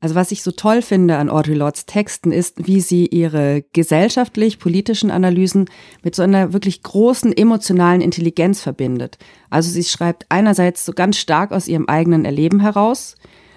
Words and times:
Also 0.00 0.14
was 0.14 0.30
ich 0.30 0.44
so 0.44 0.52
toll 0.52 0.80
finde 0.80 1.16
an 1.16 1.28
Audre 1.28 1.54
Lords 1.54 1.84
Texten 1.84 2.30
ist, 2.30 2.68
wie 2.68 2.80
sie 2.80 3.06
ihre 3.06 3.64
gesellschaftlich-politischen 3.72 5.10
Analysen 5.10 5.68
mit 6.04 6.14
so 6.14 6.22
einer 6.22 6.52
wirklich 6.52 6.82
großen 6.84 7.36
emotionalen 7.36 8.00
Intelligenz 8.00 8.60
verbindet. 8.60 9.18
Also 9.50 9.70
sie 9.70 9.82
schreibt 9.82 10.26
einerseits 10.28 10.84
so 10.84 10.92
ganz 10.92 11.16
stark 11.16 11.50
aus 11.50 11.66
ihrem 11.66 11.86
eigenen 11.88 12.24
Erleben 12.24 12.60
heraus, 12.60 13.16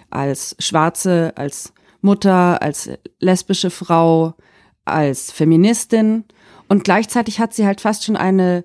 als 0.09 0.55
Schwarze, 0.57 1.33
als 1.35 1.73
Mutter, 2.01 2.61
als 2.63 2.89
lesbische 3.19 3.69
Frau, 3.69 4.33
als 4.83 5.31
Feministin 5.31 6.25
und 6.71 6.83
gleichzeitig 6.85 7.39
hat 7.39 7.53
sie 7.53 7.65
halt 7.65 7.81
fast 7.81 8.03
schon 8.05 8.15
eine 8.15 8.63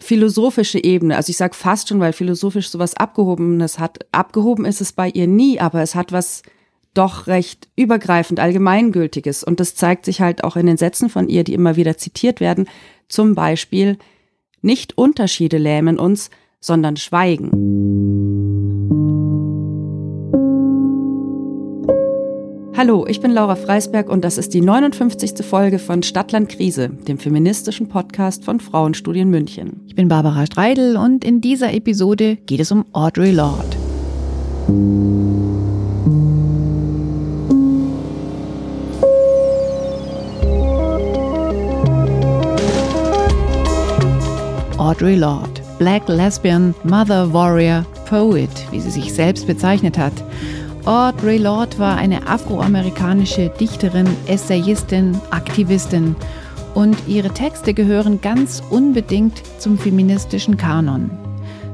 philosophische 0.00 0.82
Ebene. 0.82 1.16
Also 1.16 1.30
ich 1.30 1.36
sage 1.36 1.54
fast 1.54 1.88
schon, 1.88 2.00
weil 2.00 2.12
philosophisch 2.12 2.70
sowas 2.70 2.94
Abgehobenes 2.94 3.78
hat. 3.78 3.98
Abgehoben 4.12 4.64
ist 4.64 4.80
es 4.80 4.92
bei 4.92 5.10
ihr 5.10 5.26
nie, 5.26 5.60
aber 5.60 5.82
es 5.82 5.94
hat 5.94 6.12
was 6.12 6.42
doch 6.98 7.28
recht 7.28 7.68
übergreifend 7.76 8.40
allgemeingültiges. 8.40 9.44
Und 9.44 9.60
das 9.60 9.76
zeigt 9.76 10.04
sich 10.04 10.20
halt 10.20 10.42
auch 10.42 10.56
in 10.56 10.66
den 10.66 10.76
Sätzen 10.76 11.08
von 11.08 11.28
ihr, 11.28 11.44
die 11.44 11.54
immer 11.54 11.76
wieder 11.76 11.96
zitiert 11.96 12.40
werden. 12.40 12.68
Zum 13.08 13.34
Beispiel, 13.34 13.96
nicht 14.60 14.98
Unterschiede 14.98 15.58
lähmen 15.58 15.98
uns, 15.98 16.30
sondern 16.60 16.96
Schweigen. 16.96 17.50
Hallo, 22.76 23.06
ich 23.08 23.20
bin 23.20 23.32
Laura 23.32 23.56
Freisberg 23.56 24.08
und 24.08 24.24
das 24.24 24.38
ist 24.38 24.54
die 24.54 24.60
59. 24.60 25.44
Folge 25.44 25.78
von 25.78 26.02
Stadtland 26.02 26.48
Krise, 26.48 26.88
dem 26.88 27.18
feministischen 27.18 27.88
Podcast 27.88 28.44
von 28.44 28.60
Frauenstudien 28.60 29.30
München. 29.30 29.80
Ich 29.88 29.96
bin 29.96 30.08
Barbara 30.08 30.46
Streidel 30.46 30.96
und 30.96 31.24
in 31.24 31.40
dieser 31.40 31.72
Episode 31.72 32.36
geht 32.36 32.60
es 32.60 32.70
um 32.70 32.84
Audre 32.92 33.32
Lorde. 33.32 33.76
Audre 44.88 45.16
Lorde, 45.16 45.60
Black 45.78 46.08
Lesbian, 46.08 46.74
Mother 46.82 47.30
Warrior, 47.30 47.84
Poet, 48.08 48.48
wie 48.70 48.80
sie 48.80 48.90
sich 48.90 49.12
selbst 49.12 49.46
bezeichnet 49.46 49.98
hat. 49.98 50.14
Audre 50.86 51.36
Lorde 51.36 51.78
war 51.78 51.98
eine 51.98 52.26
afroamerikanische 52.26 53.50
Dichterin, 53.60 54.08
Essayistin, 54.28 55.20
Aktivistin 55.30 56.16
und 56.74 56.96
ihre 57.06 57.28
Texte 57.28 57.74
gehören 57.74 58.22
ganz 58.22 58.62
unbedingt 58.70 59.42
zum 59.58 59.76
feministischen 59.76 60.56
Kanon. 60.56 61.10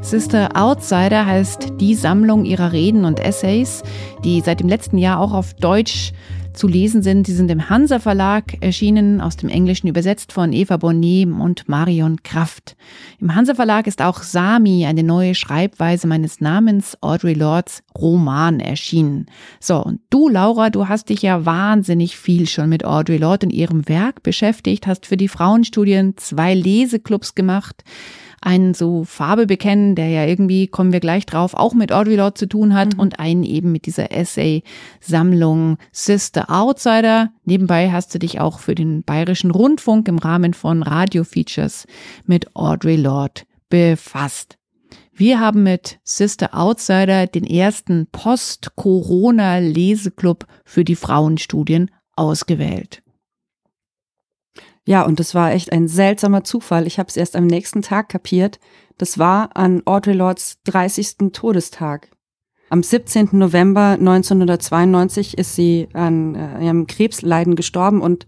Sister 0.00 0.48
Outsider 0.56 1.24
heißt 1.24 1.74
die 1.78 1.94
Sammlung 1.94 2.44
ihrer 2.44 2.72
Reden 2.72 3.04
und 3.04 3.20
Essays, 3.20 3.84
die 4.24 4.40
seit 4.40 4.58
dem 4.58 4.68
letzten 4.68 4.98
Jahr 4.98 5.20
auch 5.20 5.32
auf 5.32 5.54
Deutsch 5.54 6.12
zu 6.54 6.68
lesen 6.68 7.02
sind. 7.02 7.26
Sie 7.26 7.34
sind 7.34 7.50
im 7.50 7.68
Hansa 7.68 7.98
Verlag 7.98 8.56
erschienen, 8.60 9.20
aus 9.20 9.36
dem 9.36 9.48
Englischen 9.48 9.88
übersetzt 9.88 10.32
von 10.32 10.52
Eva 10.52 10.76
Bonnet 10.76 11.28
und 11.28 11.68
Marion 11.68 12.22
Kraft. 12.22 12.76
Im 13.20 13.34
Hansa 13.34 13.54
Verlag 13.54 13.86
ist 13.86 14.00
auch 14.00 14.22
Sami, 14.22 14.86
eine 14.86 15.02
neue 15.02 15.34
Schreibweise 15.34 16.06
meines 16.06 16.40
Namens, 16.40 16.96
Audrey 17.00 17.34
Lords 17.34 17.82
Roman 17.96 18.60
erschienen. 18.60 19.26
So, 19.60 19.82
und 19.82 20.00
du, 20.10 20.28
Laura, 20.28 20.70
du 20.70 20.88
hast 20.88 21.08
dich 21.08 21.22
ja 21.22 21.44
wahnsinnig 21.44 22.16
viel 22.16 22.46
schon 22.46 22.68
mit 22.68 22.84
Audrey 22.84 23.18
Lorde 23.18 23.46
und 23.46 23.52
ihrem 23.52 23.88
Werk 23.88 24.22
beschäftigt, 24.22 24.86
hast 24.86 25.06
für 25.06 25.16
die 25.16 25.28
Frauenstudien 25.28 26.16
zwei 26.16 26.54
Leseclubs 26.54 27.34
gemacht 27.34 27.84
einen 28.44 28.74
so 28.74 29.04
Farbe 29.04 29.46
bekennen, 29.46 29.94
der 29.94 30.08
ja 30.08 30.26
irgendwie, 30.26 30.66
kommen 30.66 30.92
wir 30.92 30.98
gleich 31.00 31.24
drauf, 31.26 31.54
auch 31.54 31.74
mit 31.74 31.92
Audre 31.92 32.16
Lorde 32.16 32.34
zu 32.34 32.46
tun 32.46 32.74
hat 32.74 32.94
mhm. 32.94 33.00
und 33.00 33.18
einen 33.18 33.44
eben 33.44 33.72
mit 33.72 33.86
dieser 33.86 34.12
Essay-Sammlung 34.12 35.78
Sister 35.92 36.50
Outsider. 36.50 37.30
Nebenbei 37.44 37.90
hast 37.90 38.14
du 38.14 38.18
dich 38.18 38.40
auch 38.40 38.58
für 38.58 38.74
den 38.74 39.02
Bayerischen 39.02 39.50
Rundfunk 39.50 40.08
im 40.08 40.18
Rahmen 40.18 40.52
von 40.54 40.82
Radio-Features 40.82 41.86
mit 42.26 42.54
Audre 42.54 42.96
Lorde 42.96 43.42
befasst. 43.68 44.56
Wir 45.12 45.38
haben 45.38 45.62
mit 45.62 46.00
Sister 46.02 46.54
Outsider 46.54 47.26
den 47.28 47.44
ersten 47.44 48.08
Post-Corona-Leseclub 48.10 50.46
für 50.64 50.84
die 50.84 50.96
Frauenstudien 50.96 51.92
ausgewählt. 52.16 53.03
Ja, 54.86 55.02
und 55.02 55.18
das 55.18 55.34
war 55.34 55.52
echt 55.52 55.72
ein 55.72 55.88
seltsamer 55.88 56.44
Zufall. 56.44 56.86
Ich 56.86 56.98
habe 56.98 57.08
es 57.08 57.16
erst 57.16 57.36
am 57.36 57.46
nächsten 57.46 57.82
Tag 57.82 58.10
kapiert. 58.10 58.60
Das 58.98 59.18
war 59.18 59.56
an 59.56 59.82
Audre 59.86 60.12
Lords 60.12 60.60
30. 60.64 61.32
Todestag. 61.32 62.10
Am 62.70 62.82
17. 62.82 63.30
November 63.32 63.92
1992 63.92 65.38
ist 65.38 65.54
sie 65.54 65.88
an 65.92 66.34
äh, 66.34 66.64
ihrem 66.64 66.86
Krebsleiden 66.86 67.56
gestorben 67.56 68.00
und 68.00 68.26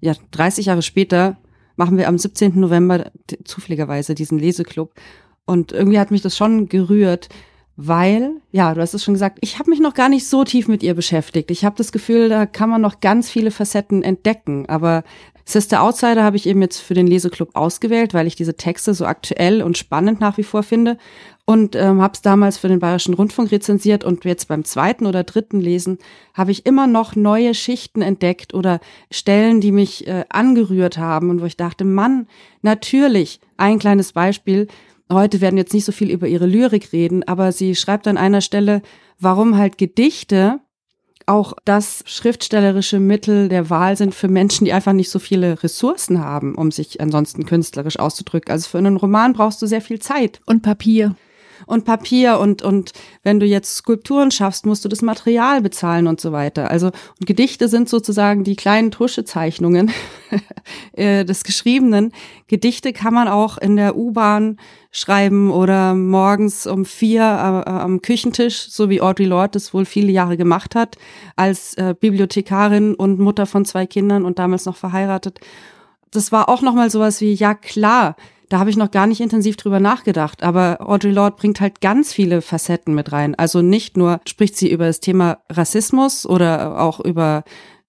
ja, 0.00 0.14
30 0.32 0.66
Jahre 0.66 0.82
später 0.82 1.38
machen 1.76 1.96
wir 1.96 2.08
am 2.08 2.18
17. 2.18 2.58
November 2.58 3.10
zufälligerweise 3.44 4.14
diesen 4.14 4.38
Leseclub. 4.38 4.94
Und 5.46 5.72
irgendwie 5.72 5.98
hat 5.98 6.10
mich 6.10 6.22
das 6.22 6.36
schon 6.36 6.68
gerührt, 6.68 7.28
weil, 7.76 8.40
ja, 8.52 8.72
du 8.72 8.80
hast 8.80 8.94
es 8.94 9.02
schon 9.02 9.14
gesagt, 9.14 9.38
ich 9.40 9.58
habe 9.58 9.70
mich 9.70 9.80
noch 9.80 9.94
gar 9.94 10.08
nicht 10.08 10.26
so 10.28 10.44
tief 10.44 10.68
mit 10.68 10.82
ihr 10.82 10.94
beschäftigt. 10.94 11.50
Ich 11.50 11.64
habe 11.64 11.76
das 11.76 11.90
Gefühl, 11.90 12.28
da 12.28 12.46
kann 12.46 12.70
man 12.70 12.80
noch 12.80 13.00
ganz 13.00 13.28
viele 13.28 13.50
Facetten 13.50 14.02
entdecken. 14.02 14.68
Aber 14.68 15.02
Sister 15.46 15.82
Outsider 15.82 16.24
habe 16.24 16.36
ich 16.36 16.46
eben 16.46 16.62
jetzt 16.62 16.78
für 16.78 16.94
den 16.94 17.06
Leseclub 17.06 17.50
ausgewählt, 17.52 18.14
weil 18.14 18.26
ich 18.26 18.34
diese 18.34 18.56
Texte 18.56 18.94
so 18.94 19.04
aktuell 19.04 19.62
und 19.62 19.76
spannend 19.76 20.18
nach 20.18 20.38
wie 20.38 20.42
vor 20.42 20.62
finde. 20.62 20.96
Und 21.44 21.76
ähm, 21.76 22.00
habe 22.00 22.14
es 22.14 22.22
damals 22.22 22.56
für 22.56 22.68
den 22.68 22.78
Bayerischen 22.78 23.12
Rundfunk 23.12 23.52
rezensiert 23.52 24.02
und 24.02 24.24
jetzt 24.24 24.48
beim 24.48 24.64
zweiten 24.64 25.04
oder 25.04 25.24
dritten 25.24 25.60
Lesen 25.60 25.98
habe 26.32 26.50
ich 26.50 26.64
immer 26.64 26.86
noch 26.86 27.14
neue 27.14 27.52
Schichten 27.52 28.00
entdeckt 28.00 28.54
oder 28.54 28.80
Stellen, 29.10 29.60
die 29.60 29.70
mich 29.70 30.06
äh, 30.06 30.24
angerührt 30.30 30.96
haben 30.96 31.28
und 31.28 31.42
wo 31.42 31.44
ich 31.44 31.58
dachte, 31.58 31.84
Mann, 31.84 32.26
natürlich, 32.62 33.40
ein 33.58 33.78
kleines 33.78 34.12
Beispiel, 34.12 34.68
heute 35.12 35.42
werden 35.42 35.58
jetzt 35.58 35.74
nicht 35.74 35.84
so 35.84 35.92
viel 35.92 36.10
über 36.10 36.26
ihre 36.26 36.46
Lyrik 36.46 36.94
reden, 36.94 37.22
aber 37.22 37.52
sie 37.52 37.74
schreibt 37.74 38.08
an 38.08 38.16
einer 38.16 38.40
Stelle, 38.40 38.80
warum 39.18 39.58
halt 39.58 39.76
Gedichte 39.76 40.60
auch 41.26 41.54
das 41.64 42.02
schriftstellerische 42.06 43.00
Mittel 43.00 43.48
der 43.48 43.70
Wahl 43.70 43.96
sind 43.96 44.14
für 44.14 44.28
Menschen, 44.28 44.64
die 44.64 44.72
einfach 44.72 44.92
nicht 44.92 45.10
so 45.10 45.18
viele 45.18 45.62
Ressourcen 45.62 46.20
haben, 46.20 46.54
um 46.54 46.70
sich 46.70 47.00
ansonsten 47.00 47.46
künstlerisch 47.46 47.98
auszudrücken. 47.98 48.52
Also 48.52 48.68
für 48.68 48.78
einen 48.78 48.96
Roman 48.96 49.32
brauchst 49.32 49.60
du 49.62 49.66
sehr 49.66 49.80
viel 49.80 49.98
Zeit. 49.98 50.40
Und 50.46 50.62
Papier 50.62 51.16
und 51.66 51.84
Papier 51.84 52.38
und, 52.38 52.62
und 52.62 52.92
wenn 53.22 53.40
du 53.40 53.46
jetzt 53.46 53.76
Skulpturen 53.76 54.30
schaffst, 54.30 54.66
musst 54.66 54.84
du 54.84 54.88
das 54.88 55.02
Material 55.02 55.60
bezahlen 55.60 56.06
und 56.06 56.20
so 56.20 56.32
weiter. 56.32 56.70
Also, 56.70 56.86
und 56.88 57.26
Gedichte 57.26 57.68
sind 57.68 57.88
sozusagen 57.88 58.44
die 58.44 58.56
kleinen 58.56 58.90
Tuschezeichnungen 58.90 59.90
äh, 60.92 61.24
des 61.24 61.44
Geschriebenen. 61.44 62.12
Gedichte 62.48 62.92
kann 62.92 63.14
man 63.14 63.28
auch 63.28 63.58
in 63.58 63.76
der 63.76 63.96
U-Bahn 63.96 64.58
schreiben 64.90 65.50
oder 65.50 65.94
morgens 65.94 66.66
um 66.66 66.84
vier 66.84 67.22
äh, 67.22 67.70
am 67.70 68.00
Küchentisch, 68.00 68.70
so 68.70 68.88
wie 68.90 69.00
Audre 69.00 69.24
Lorde 69.24 69.52
das 69.52 69.74
wohl 69.74 69.84
viele 69.84 70.12
Jahre 70.12 70.36
gemacht 70.36 70.74
hat, 70.74 70.96
als 71.34 71.74
äh, 71.74 71.94
Bibliothekarin 71.98 72.94
und 72.94 73.18
Mutter 73.18 73.46
von 73.46 73.64
zwei 73.64 73.86
Kindern 73.86 74.24
und 74.24 74.38
damals 74.38 74.66
noch 74.66 74.76
verheiratet. 74.76 75.40
Das 76.12 76.30
war 76.30 76.48
auch 76.48 76.62
nochmal 76.62 76.90
sowas 76.90 77.20
wie, 77.20 77.34
ja 77.34 77.54
klar, 77.54 78.14
da 78.48 78.58
habe 78.58 78.70
ich 78.70 78.76
noch 78.76 78.90
gar 78.90 79.06
nicht 79.06 79.20
intensiv 79.20 79.56
drüber 79.56 79.80
nachgedacht. 79.80 80.42
Aber 80.42 80.78
Audre 80.80 81.10
Lorde 81.10 81.36
bringt 81.36 81.60
halt 81.60 81.80
ganz 81.80 82.12
viele 82.12 82.42
Facetten 82.42 82.94
mit 82.94 83.12
rein. 83.12 83.34
Also 83.34 83.62
nicht 83.62 83.96
nur 83.96 84.20
spricht 84.26 84.56
sie 84.56 84.70
über 84.70 84.86
das 84.86 85.00
Thema 85.00 85.38
Rassismus 85.50 86.26
oder 86.26 86.80
auch 86.80 87.00
über, 87.00 87.44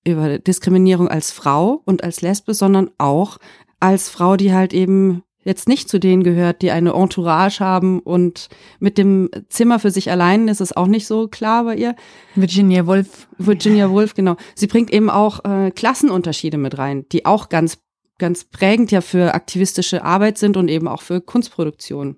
über 0.06 0.40
Diskriminierung 0.40 1.08
als 1.08 1.32
Frau 1.32 1.82
und 1.86 2.04
als 2.04 2.22
Lesbe, 2.22 2.54
sondern 2.54 2.90
auch 2.98 3.38
als 3.80 4.10
Frau, 4.10 4.38
die 4.38 4.54
halt 4.54 4.74
eben 4.74 5.24
jetzt 5.46 5.68
nicht 5.68 5.88
zu 5.88 6.00
denen 6.00 6.24
gehört, 6.24 6.62
die 6.64 6.72
eine 6.72 6.94
Entourage 6.94 7.60
haben 7.60 8.00
und 8.00 8.50
mit 8.80 8.98
dem 8.98 9.30
Zimmer 9.48 9.80
für 9.80 9.92
sich 9.92 10.10
allein 10.10 10.48
ist 10.48 10.60
es 10.60 10.76
auch 10.76 10.88
nicht 10.88 11.06
so 11.06 11.28
klar 11.28 11.64
bei 11.66 11.76
ihr. 11.76 11.96
Virginia 12.34 12.88
Woolf. 12.88 13.28
Virginia 13.38 13.90
Woolf, 13.92 14.16
genau. 14.16 14.36
Sie 14.56 14.68
bringt 14.68 14.92
eben 14.92 15.10
auch 15.10 15.46
äh, 15.46 15.70
Klassenunterschiede 15.70 16.58
mit 16.58 16.78
rein, 16.80 17.06
die 17.12 17.28
auch 17.28 17.50
ganz 17.50 17.78
ganz 18.18 18.46
prägend 18.46 18.92
ja 18.92 19.02
für 19.02 19.34
aktivistische 19.34 20.04
Arbeit 20.04 20.38
sind 20.38 20.58
und 20.58 20.68
eben 20.70 20.88
auch 20.88 21.02
für 21.02 21.22
Kunstproduktion. 21.22 22.18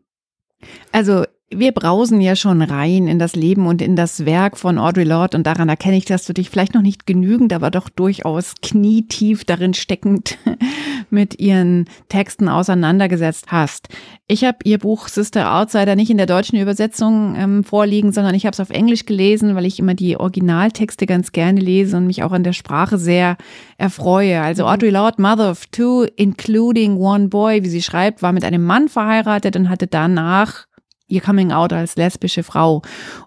Also 0.91 1.25
wir 1.49 1.71
brausen 1.71 2.19
ja 2.19 2.35
schon 2.35 2.61
rein 2.61 3.07
in 3.07 3.19
das 3.19 3.33
Leben 3.33 3.67
und 3.67 3.81
in 3.81 3.95
das 3.95 4.25
Werk 4.25 4.57
von 4.57 4.77
Audre 4.77 5.05
Lorde 5.05 5.38
und 5.38 5.47
daran 5.47 5.69
erkenne 5.69 5.95
ich, 5.95 6.03
dass 6.03 6.25
du 6.25 6.33
dich 6.33 6.49
vielleicht 6.49 6.73
noch 6.73 6.81
nicht 6.81 7.07
genügend, 7.07 7.53
aber 7.53 7.71
doch 7.71 7.88
durchaus 7.88 8.55
knietief 8.61 9.45
darin 9.45 9.73
steckend 9.73 10.38
mit 11.09 11.39
ihren 11.39 11.85
Texten 12.09 12.49
auseinandergesetzt 12.49 13.45
hast. 13.47 13.88
Ich 14.27 14.44
habe 14.44 14.57
ihr 14.65 14.77
Buch 14.77 15.07
Sister 15.07 15.55
Outsider 15.55 15.95
nicht 15.95 16.11
in 16.11 16.17
der 16.17 16.25
deutschen 16.25 16.59
Übersetzung 16.59 17.35
ähm, 17.38 17.63
vorliegen, 17.63 18.11
sondern 18.11 18.35
ich 18.35 18.45
habe 18.45 18.53
es 18.53 18.59
auf 18.59 18.69
Englisch 18.69 19.05
gelesen, 19.05 19.55
weil 19.55 19.65
ich 19.65 19.79
immer 19.79 19.94
die 19.94 20.17
Originaltexte 20.17 21.05
ganz 21.05 21.31
gerne 21.31 21.61
lese 21.61 21.95
und 21.95 22.07
mich 22.07 22.23
auch 22.23 22.33
an 22.33 22.44
der 22.44 22.51
Sprache 22.51 22.97
sehr 22.97 23.38
erfreue. 23.77 24.41
Also 24.41 24.63
mhm. 24.63 24.69
Audre 24.69 24.89
Lorde, 24.89 25.21
Mother 25.21 25.51
of 25.51 25.65
Two, 25.67 26.07
including 26.17 26.97
one 26.97 27.29
boy, 27.29 27.63
wie 27.63 27.69
sie 27.69 27.81
schreibt, 27.81 28.21
war 28.21 28.33
mit 28.33 28.44
einem 28.44 28.65
Mann 28.65 28.89
verheiratet 28.89 29.55
und 29.55 29.69
hatte 29.69 29.88
danach 29.88 30.67
ihr 31.07 31.21
Coming 31.21 31.51
Out 31.51 31.74
als 31.74 31.95
lesbische 31.95 32.44
Frau. 32.44 32.81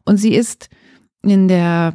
Und 0.05 0.17
sie 0.17 0.35
ist 0.35 0.69
in 1.23 1.49
der 1.49 1.95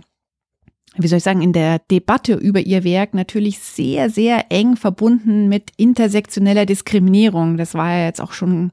wie 0.97 1.07
soll 1.07 1.17
ich 1.17 1.23
sagen, 1.23 1.41
in 1.41 1.53
der 1.53 1.79
Debatte 1.79 2.35
über 2.35 2.61
ihr 2.61 2.83
Werk 2.83 3.13
natürlich 3.13 3.59
sehr, 3.59 4.09
sehr 4.09 4.45
eng 4.49 4.77
verbunden 4.77 5.49
mit 5.49 5.71
intersektioneller 5.77 6.65
Diskriminierung. 6.65 7.57
Das 7.57 7.73
war 7.73 7.91
ja 7.91 8.05
jetzt 8.05 8.21
auch 8.21 8.31
schon 8.31 8.71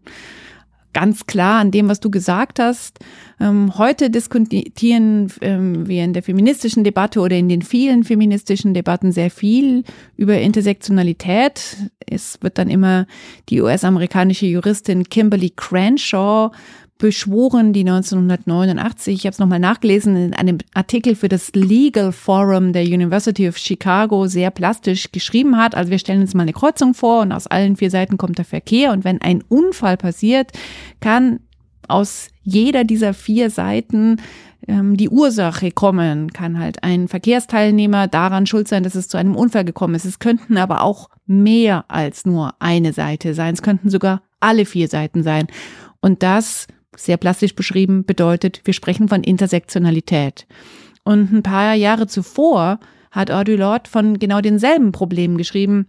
ganz 0.92 1.26
klar 1.26 1.60
an 1.60 1.70
dem, 1.70 1.88
was 1.88 2.00
du 2.00 2.10
gesagt 2.10 2.58
hast. 2.58 2.98
Ähm, 3.40 3.76
heute 3.78 4.10
diskutieren 4.10 5.32
ähm, 5.40 5.88
wir 5.88 6.04
in 6.04 6.12
der 6.12 6.22
feministischen 6.22 6.84
Debatte 6.84 7.20
oder 7.20 7.36
in 7.36 7.48
den 7.48 7.62
vielen 7.62 8.04
feministischen 8.04 8.74
Debatten 8.74 9.10
sehr 9.10 9.30
viel 9.30 9.84
über 10.16 10.38
Intersektionalität. 10.38 11.76
Es 12.06 12.38
wird 12.42 12.58
dann 12.58 12.68
immer 12.68 13.06
die 13.48 13.62
US-amerikanische 13.62 14.46
Juristin 14.46 15.04
Kimberly 15.04 15.50
Crenshaw 15.50 16.50
beschworen, 17.02 17.72
die 17.72 17.80
1989, 17.80 19.12
ich 19.12 19.26
habe 19.26 19.32
es 19.32 19.40
nochmal 19.40 19.58
nachgelesen, 19.58 20.14
in 20.14 20.34
einem 20.34 20.58
Artikel 20.72 21.16
für 21.16 21.28
das 21.28 21.50
Legal 21.52 22.12
Forum 22.12 22.72
der 22.72 22.84
University 22.84 23.48
of 23.48 23.58
Chicago 23.58 24.28
sehr 24.28 24.52
plastisch 24.52 25.10
geschrieben 25.10 25.56
hat. 25.56 25.74
Also 25.74 25.90
wir 25.90 25.98
stellen 25.98 26.20
uns 26.20 26.32
mal 26.32 26.44
eine 26.44 26.52
Kreuzung 26.52 26.94
vor 26.94 27.22
und 27.22 27.32
aus 27.32 27.48
allen 27.48 27.74
vier 27.74 27.90
Seiten 27.90 28.18
kommt 28.18 28.38
der 28.38 28.44
Verkehr 28.44 28.92
und 28.92 29.02
wenn 29.02 29.20
ein 29.20 29.42
Unfall 29.48 29.96
passiert, 29.96 30.52
kann 31.00 31.40
aus 31.88 32.28
jeder 32.44 32.84
dieser 32.84 33.14
vier 33.14 33.50
Seiten 33.50 34.18
ähm, 34.68 34.96
die 34.96 35.08
Ursache 35.08 35.72
kommen, 35.72 36.32
kann 36.32 36.60
halt 36.60 36.84
ein 36.84 37.08
Verkehrsteilnehmer 37.08 38.06
daran 38.06 38.46
schuld 38.46 38.68
sein, 38.68 38.84
dass 38.84 38.94
es 38.94 39.08
zu 39.08 39.16
einem 39.16 39.34
Unfall 39.34 39.64
gekommen 39.64 39.96
ist. 39.96 40.04
Es 40.04 40.20
könnten 40.20 40.56
aber 40.56 40.82
auch 40.82 41.10
mehr 41.26 41.84
als 41.88 42.26
nur 42.26 42.54
eine 42.60 42.92
Seite 42.92 43.34
sein. 43.34 43.54
Es 43.54 43.62
könnten 43.62 43.90
sogar 43.90 44.22
alle 44.38 44.66
vier 44.66 44.86
Seiten 44.86 45.24
sein. 45.24 45.48
Und 46.00 46.22
das 46.22 46.68
sehr 46.96 47.16
plastisch 47.16 47.54
beschrieben, 47.54 48.04
bedeutet, 48.04 48.60
wir 48.64 48.74
sprechen 48.74 49.08
von 49.08 49.22
Intersektionalität. 49.22 50.46
Und 51.04 51.32
ein 51.32 51.42
paar 51.42 51.74
Jahre 51.74 52.06
zuvor 52.06 52.78
hat 53.10 53.30
Audre 53.30 53.56
Lorde 53.56 53.90
von 53.90 54.18
genau 54.18 54.40
denselben 54.40 54.92
Problemen 54.92 55.36
geschrieben, 55.36 55.86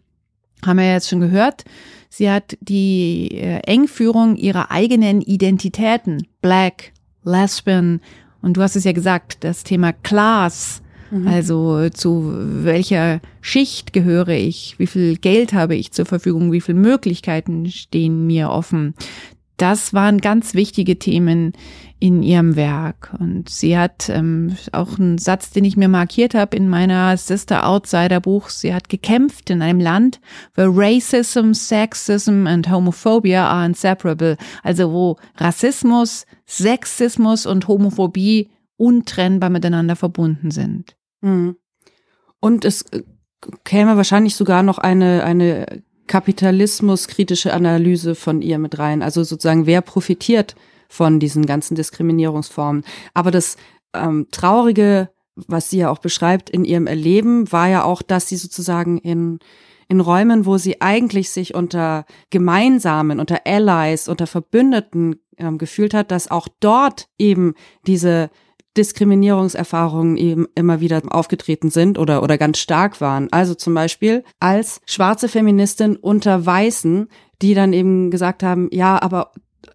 haben 0.65 0.77
wir 0.77 0.91
jetzt 0.91 1.09
schon 1.09 1.19
gehört. 1.19 1.65
Sie 2.09 2.29
hat 2.29 2.57
die 2.61 3.29
äh, 3.31 3.59
Engführung 3.65 4.35
ihrer 4.35 4.71
eigenen 4.71 5.21
Identitäten, 5.21 6.27
Black, 6.41 6.91
Lesbian, 7.23 8.01
und 8.41 8.57
du 8.57 8.61
hast 8.61 8.75
es 8.75 8.83
ja 8.83 8.91
gesagt, 8.91 9.37
das 9.45 9.63
Thema 9.63 9.93
Class, 9.93 10.81
mhm. 11.11 11.27
also 11.27 11.89
zu 11.89 12.33
welcher 12.35 13.21
Schicht 13.39 13.93
gehöre 13.93 14.29
ich, 14.29 14.75
wie 14.77 14.87
viel 14.87 15.15
Geld 15.15 15.53
habe 15.53 15.75
ich 15.75 15.93
zur 15.93 16.05
Verfügung, 16.05 16.51
wie 16.51 16.59
viele 16.59 16.77
Möglichkeiten 16.77 17.69
stehen 17.71 18.27
mir 18.27 18.49
offen 18.49 18.95
das 19.63 19.93
waren 19.93 20.19
ganz 20.19 20.55
wichtige 20.55 20.99
Themen 20.99 21.53
in 21.97 22.21
ihrem 22.21 22.57
Werk. 22.57 23.15
Und 23.17 23.47
sie 23.47 23.77
hat 23.77 24.09
ähm, 24.09 24.57
auch 24.73 24.99
einen 24.99 25.17
Satz, 25.17 25.51
den 25.51 25.63
ich 25.63 25.77
mir 25.77 25.87
markiert 25.87 26.33
habe 26.33 26.57
in 26.57 26.67
meiner 26.67 27.15
Sister 27.15 27.65
Outsider 27.65 28.19
Buch. 28.19 28.49
Sie 28.49 28.73
hat 28.73 28.89
gekämpft 28.89 29.49
in 29.49 29.61
einem 29.61 29.79
Land, 29.79 30.19
where 30.55 30.69
Racism, 30.69 31.53
Sexism 31.53 32.45
and 32.45 32.69
Homophobia 32.69 33.47
are 33.47 33.65
inseparable. 33.65 34.35
Also 34.63 34.91
wo 34.91 35.15
Rassismus, 35.37 36.25
Sexismus 36.45 37.45
und 37.45 37.69
Homophobie 37.69 38.49
untrennbar 38.75 39.49
miteinander 39.49 39.95
verbunden 39.95 40.51
sind. 40.51 40.97
Mhm. 41.21 41.55
Und 42.41 42.65
es 42.65 42.81
äh, 42.91 43.03
käme 43.63 43.95
wahrscheinlich 43.95 44.35
sogar 44.35 44.61
noch 44.61 44.77
eine, 44.77 45.23
eine 45.23 45.83
kapitalismuskritische 46.07 47.53
Analyse 47.53 48.15
von 48.15 48.41
ihr 48.41 48.57
mit 48.57 48.79
rein. 48.79 49.01
Also 49.01 49.23
sozusagen, 49.23 49.65
wer 49.65 49.81
profitiert 49.81 50.55
von 50.87 51.19
diesen 51.19 51.45
ganzen 51.45 51.75
Diskriminierungsformen. 51.75 52.83
Aber 53.13 53.31
das 53.31 53.57
ähm, 53.93 54.27
Traurige, 54.31 55.09
was 55.35 55.69
sie 55.69 55.79
ja 55.79 55.89
auch 55.89 55.99
beschreibt 55.99 56.49
in 56.49 56.65
ihrem 56.65 56.87
Erleben, 56.87 57.51
war 57.51 57.67
ja 57.67 57.83
auch, 57.83 58.01
dass 58.01 58.27
sie 58.27 58.37
sozusagen 58.37 58.97
in 58.99 59.39
in 59.89 59.99
Räumen, 59.99 60.45
wo 60.45 60.57
sie 60.57 60.81
eigentlich 60.81 61.29
sich 61.29 61.53
unter 61.53 62.05
Gemeinsamen, 62.29 63.19
unter 63.19 63.41
Allies, 63.45 64.07
unter 64.07 64.27
Verbündeten 64.27 65.17
ähm, 65.37 65.57
gefühlt 65.57 65.93
hat, 65.93 66.11
dass 66.11 66.31
auch 66.31 66.47
dort 66.59 67.07
eben 67.17 67.53
diese 67.85 68.29
Diskriminierungserfahrungen 68.77 70.17
eben 70.17 70.47
immer 70.55 70.79
wieder 70.79 71.01
aufgetreten 71.09 71.69
sind 71.69 71.99
oder, 71.99 72.23
oder 72.23 72.37
ganz 72.37 72.57
stark 72.57 73.01
waren. 73.01 73.27
Also 73.31 73.53
zum 73.53 73.73
Beispiel 73.73 74.23
als 74.39 74.81
schwarze 74.85 75.27
Feministin 75.27 75.95
unter 75.95 76.45
Weißen, 76.45 77.07
die 77.41 77.53
dann 77.53 77.73
eben 77.73 78.09
gesagt 78.09 78.41
haben, 78.41 78.69
ja, 78.71 79.01
aber 79.01 79.31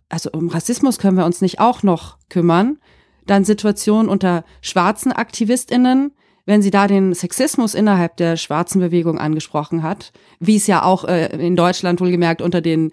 also 0.08 0.30
um 0.32 0.48
Rassismus 0.48 0.98
können 0.98 1.16
wir 1.16 1.26
uns 1.26 1.40
nicht 1.40 1.60
auch 1.60 1.82
noch 1.82 2.18
kümmern. 2.28 2.78
Dann 3.26 3.44
Situationen 3.44 4.08
unter 4.08 4.44
schwarzen 4.62 5.12
AktivistInnen, 5.12 6.12
wenn 6.46 6.62
sie 6.62 6.70
da 6.70 6.86
den 6.86 7.14
Sexismus 7.14 7.74
innerhalb 7.74 8.16
der 8.16 8.38
schwarzen 8.38 8.80
Bewegung 8.80 9.18
angesprochen 9.18 9.82
hat, 9.82 10.12
wie 10.40 10.56
es 10.56 10.66
ja 10.66 10.82
auch 10.82 11.04
äh, 11.04 11.26
in 11.46 11.56
Deutschland 11.56 12.00
wohlgemerkt 12.00 12.40
unter 12.40 12.62
den 12.62 12.90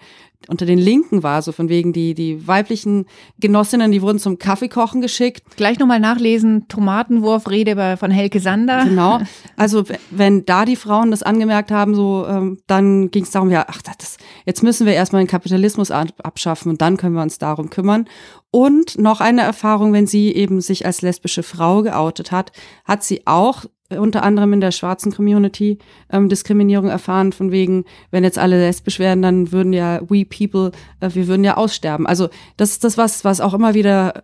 unter 0.49 0.65
den 0.65 0.79
Linken 0.79 1.23
war, 1.23 1.41
so 1.41 1.51
von 1.51 1.69
wegen 1.69 1.93
die, 1.93 2.13
die 2.13 2.47
weiblichen 2.47 3.05
Genossinnen, 3.39 3.91
die 3.91 4.01
wurden 4.01 4.19
zum 4.19 4.39
Kaffeekochen 4.39 5.01
geschickt. 5.01 5.43
Gleich 5.57 5.79
nochmal 5.79 5.99
nachlesen, 5.99 6.67
Tomatenwurfrede 6.67 7.97
von 7.97 8.11
Helke 8.11 8.39
Sander. 8.39 8.85
Genau. 8.85 9.19
Also 9.57 9.83
wenn 10.11 10.45
da 10.45 10.65
die 10.65 10.75
Frauen 10.75 11.11
das 11.11 11.23
angemerkt 11.23 11.71
haben, 11.71 11.95
so, 11.95 12.25
ähm, 12.27 12.59
dann 12.67 13.11
ging 13.11 13.23
es 13.23 13.31
darum, 13.31 13.49
ja, 13.49 13.65
ach, 13.67 13.81
das, 13.81 14.17
jetzt 14.45 14.63
müssen 14.63 14.85
wir 14.85 14.93
erstmal 14.93 15.23
den 15.23 15.29
Kapitalismus 15.29 15.91
abschaffen 15.91 16.71
und 16.71 16.81
dann 16.81 16.97
können 16.97 17.15
wir 17.15 17.21
uns 17.21 17.37
darum 17.37 17.69
kümmern. 17.69 18.05
Und 18.51 18.97
noch 18.97 19.19
eine 19.19 19.41
Erfahrung, 19.41 19.91
wenn 19.91 20.07
sie 20.07 20.33
eben 20.33 20.61
sich 20.61 20.85
als 20.85 21.01
lesbische 21.01 21.43
Frau 21.43 21.81
geoutet 21.81 22.31
hat, 22.31 22.51
hat 22.85 23.03
sie 23.03 23.27
auch 23.27 23.65
unter 23.89 24.23
anderem 24.23 24.53
in 24.53 24.61
der 24.61 24.71
schwarzen 24.71 25.11
Community 25.11 25.77
ähm, 26.11 26.27
Diskriminierung 26.27 26.89
erfahren, 26.89 27.31
von 27.31 27.51
wegen, 27.51 27.85
wenn 28.11 28.23
jetzt 28.23 28.39
alle 28.39 28.57
lesbisch 28.57 28.99
werden, 28.99 29.21
dann 29.21 29.51
würden 29.51 29.73
ja 29.73 30.01
we 30.09 30.25
people, 30.25 30.71
äh, 31.01 31.09
wir 31.13 31.27
würden 31.27 31.43
ja 31.43 31.57
aussterben. 31.57 32.07
Also 32.07 32.29
das 32.57 32.71
ist 32.71 32.83
das, 32.83 32.97
was, 32.97 33.23
was 33.23 33.41
auch 33.41 33.53
immer 33.53 33.73
wieder 33.73 34.23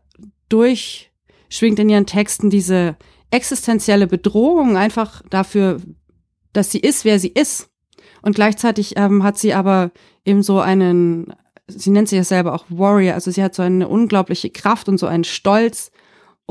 durchschwingt 0.50 1.80
in 1.80 1.90
ihren 1.90 2.08
Texten, 2.08 2.50
diese 2.50 2.96
existenzielle 3.30 4.08
Bedrohung 4.08 4.78
einfach 4.78 5.22
dafür, 5.30 5.80
dass 6.54 6.72
sie 6.72 6.80
ist, 6.80 7.06
wer 7.06 7.20
sie 7.20 7.30
ist. 7.30 7.70
Und 8.22 8.36
gleichzeitig 8.36 8.98
ähm, 8.98 9.24
hat 9.24 9.38
sie 9.38 9.54
aber 9.54 9.92
eben 10.26 10.44
so 10.44 10.60
einen, 10.60 11.34
sie 11.68 11.92
nennt 11.92 12.10
sich 12.10 12.18
ja 12.18 12.24
selber 12.24 12.54
auch 12.54 12.66
Warrior, 12.70 13.14
also 13.14 13.32
sie 13.32 13.44
hat 13.44 13.56
so 13.56 13.62
eine 13.62 13.88
unglaubliche 13.88 14.50
Kraft 14.50 14.90
und 14.90 14.98
so 14.98 15.08
einen 15.08 15.24
Stolz, 15.24 15.92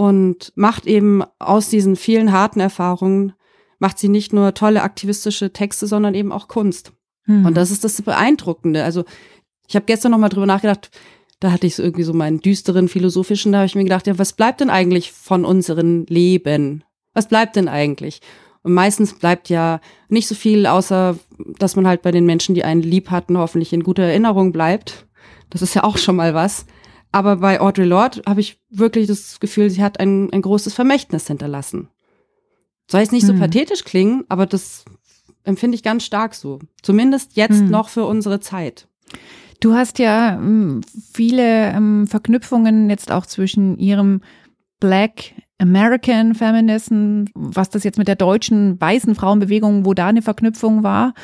und 0.01 0.51
macht 0.55 0.87
eben 0.87 1.23
aus 1.39 1.69
diesen 1.69 1.95
vielen 1.95 2.33
harten 2.33 2.59
Erfahrungen, 2.59 3.35
macht 3.79 3.99
sie 3.99 4.09
nicht 4.09 4.33
nur 4.33 4.55
tolle 4.55 4.83
aktivistische 4.83 5.53
Texte, 5.53 5.87
sondern 5.87 6.15
eben 6.15 6.33
auch 6.33 6.49
Kunst. 6.49 6.93
Mhm. 7.27 7.45
Und 7.45 7.55
das 7.55 7.71
ist 7.71 7.85
das 7.85 8.01
Beeindruckende. 8.01 8.83
Also 8.83 9.05
ich 9.69 9.77
habe 9.77 9.85
gestern 9.85 10.13
noch 10.13 10.19
mal 10.19 10.31
drüber 10.31 10.47
nachgedacht, 10.47 10.91
da 11.39 11.53
hatte 11.53 11.67
ich 11.67 11.77
so 11.77 11.83
irgendwie 11.83 12.05
so 12.05 12.15
meinen 12.15 12.41
düsteren 12.41 12.89
philosophischen, 12.89 13.53
da 13.53 13.59
habe 13.59 13.67
ich 13.67 13.75
mir 13.75 13.85
gedacht, 13.85 14.07
ja, 14.07 14.19
was 14.19 14.33
bleibt 14.33 14.63
denn 14.63 14.71
eigentlich 14.71 15.13
von 15.13 15.45
unseren 15.45 16.07
Leben? 16.07 16.83
Was 17.13 17.29
bleibt 17.29 17.57
denn 17.57 17.69
eigentlich? 17.69 18.23
Und 18.63 18.73
meistens 18.73 19.19
bleibt 19.19 19.51
ja 19.51 19.83
nicht 20.09 20.29
so 20.29 20.35
viel, 20.35 20.67
außer 20.67 21.19
dass 21.59 21.77
man 21.77 21.87
halt 21.87 22.01
bei 22.01 22.11
den 22.11 22.25
Menschen, 22.25 22.55
die 22.55 22.65
einen 22.65 22.81
lieb 22.81 23.11
hatten, 23.11 23.37
hoffentlich 23.37 23.75
in 23.75 23.83
guter 23.83 24.05
Erinnerung 24.05 24.51
bleibt. 24.51 25.07
Das 25.51 25.61
ist 25.61 25.75
ja 25.75 25.85
auch 25.85 25.99
schon 25.99 26.17
mal 26.17 26.33
was. 26.33 26.65
Aber 27.13 27.37
bei 27.37 27.61
Audre 27.61 27.85
Lorde 27.85 28.23
habe 28.27 28.41
ich 28.41 28.61
wirklich 28.71 29.07
das 29.07 29.41
Gefühl, 29.41 29.71
sie 29.71 29.83
hat 29.83 29.99
ein, 29.99 30.33
ein 30.33 30.43
großes 30.43 30.75
Vermächtnis 30.75 31.27
hinterlassen. 31.27 31.89
Soll 32.89 33.03
es 33.03 33.13
nicht 33.13 33.27
so 33.27 33.33
hm. 33.33 33.41
pathetisch 33.41 33.85
klingen, 33.85 34.25
aber 34.29 34.47
das 34.47 34.85
empfinde 35.45 35.75
ich 35.75 35.83
ganz 35.83 36.05
stark 36.05 36.35
so. 36.35 36.61
Zumindest 36.83 37.37
jetzt 37.37 37.59
hm. 37.61 37.71
noch 37.71 37.89
für 37.89 38.05
unsere 38.05 38.41
Zeit. 38.41 38.89
Du 39.61 39.75
hast 39.75 39.99
ja 39.99 40.35
ähm, 40.35 40.81
viele 41.13 41.73
ähm, 41.73 42.07
Verknüpfungen 42.07 42.89
jetzt 42.91 43.13
auch 43.13 43.27
zwischen 43.27 43.79
ihrem 43.79 44.23
Black 44.81 45.35
American 45.61 46.35
Feminism, 46.35 47.25
was 47.35 47.71
das 47.71 47.85
jetzt 47.85 47.99
mit 47.99 48.09
der 48.09 48.17
deutschen 48.17 48.81
weißen 48.81 49.15
Frauenbewegung, 49.15 49.85
wo 49.85 49.95
da 49.95 50.07
eine 50.07 50.23
Verknüpfung 50.23 50.83
war, 50.83 51.15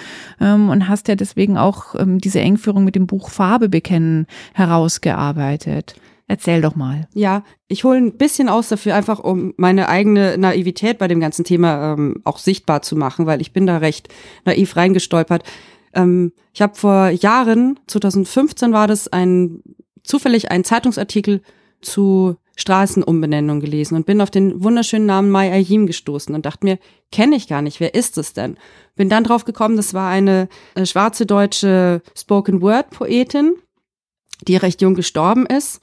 ähm, 0.41 0.69
und 0.69 0.89
hast 0.89 1.09
ja 1.09 1.17
deswegen 1.17 1.57
auch 1.57 1.95
ähm, 1.95 2.19
diese 2.19 2.41
Engführung 2.41 2.85
mit 2.85 2.95
dem 2.95 3.07
Buch 3.07 3.31
Farbe 3.31 3.69
bekennen 3.69 4.27
herausgearbeitet. 4.55 5.97
Erzähl 6.29 6.61
doch 6.61 6.75
mal. 6.75 7.07
Ja, 7.15 7.45
ich 7.69 7.85
hole 7.85 7.99
ein 7.99 8.17
bisschen 8.17 8.49
aus 8.49 8.69
dafür, 8.69 8.97
einfach 8.97 9.21
um 9.21 9.55
meine 9.57 9.89
eigene 9.89 10.37
Naivität 10.37 10.99
bei 10.99 11.07
dem 11.07 11.21
ganzen 11.21 11.45
Thema 11.45 11.93
ähm, 11.93 12.21
auch 12.25 12.39
sichtbar 12.39 12.83
zu 12.83 12.97
machen, 12.97 13.27
weil 13.27 13.41
ich 13.41 13.53
bin 13.53 13.67
da 13.67 13.79
recht 13.79 14.09
naiv 14.45 14.77
reingestolpert. 14.77 15.45
Ähm, 15.95 16.33
ich 16.53 16.63
habe 16.63 16.75
vor 16.75 17.11
Jahren, 17.11 17.79
2015 17.87 18.73
war 18.73 18.89
das, 18.89 19.07
ein 19.09 19.63
zufällig 20.03 20.51
einen 20.51 20.65
Zeitungsartikel 20.65 21.43
zu 21.81 22.37
Straßenumbenennung 22.57 23.61
gelesen 23.61 23.97
und 23.97 24.07
bin 24.07 24.21
auf 24.21 24.31
den 24.31 24.65
wunderschönen 24.65 25.07
Namen 25.07 25.31
Mai 25.31 25.53
Ayim 25.53 25.87
gestoßen 25.87 26.35
und 26.35 26.47
dachte 26.47 26.65
mir, 26.65 26.79
kenne 27.13 27.37
ich 27.37 27.49
gar 27.49 27.63
nicht, 27.63 27.81
wer 27.81 27.95
ist 27.95 28.19
es 28.19 28.33
denn? 28.33 28.57
Bin 28.97 29.11
dann 29.11 29.25
drauf 29.25 29.45
gekommen, 29.45 29.77
das 29.77 29.93
war 29.95 30.11
eine 30.11 30.49
äh, 30.75 30.87
schwarze 30.87 31.27
deutsche 31.27 32.03
Spoken 32.17 32.63
Word 32.63 32.91
Poetin, 32.91 33.55
die 34.49 34.57
recht 34.57 34.81
jung 34.81 34.95
gestorben 34.95 35.45
ist 35.45 35.81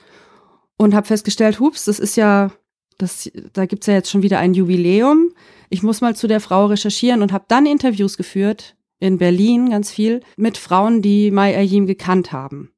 und 0.76 0.96
habe 0.96 1.08
festgestellt, 1.08 1.60
hups, 1.60 1.86
das 1.86 2.00
ist 2.00 2.16
ja, 2.16 2.52
das, 2.98 3.32
da 3.54 3.68
gibt's 3.68 3.88
ja 3.88 3.94
jetzt 3.94 4.10
schon 4.10 4.24
wieder 4.24 4.40
ein 4.40 4.56
Jubiläum. 4.56 5.32
ich 5.70 5.84
muss 5.84 6.02
mal 6.02 6.16
zu 6.16 6.28
der 6.28 6.40
Frau 6.40 6.66
recherchieren 6.66 7.22
und 7.22 7.32
habe 7.32 7.46
dann 7.48 7.68
Interviews 7.68 8.18
geführt 8.18 8.76
in 9.00 9.20
Berlin 9.20 9.70
ganz 9.70 9.92
viel 9.92 10.22
mit 10.38 10.58
Frauen, 10.58 11.02
die 11.04 11.30
Mai 11.30 11.56
Ayim 11.56 11.86
gekannt 11.86 12.32
haben. 12.32 12.73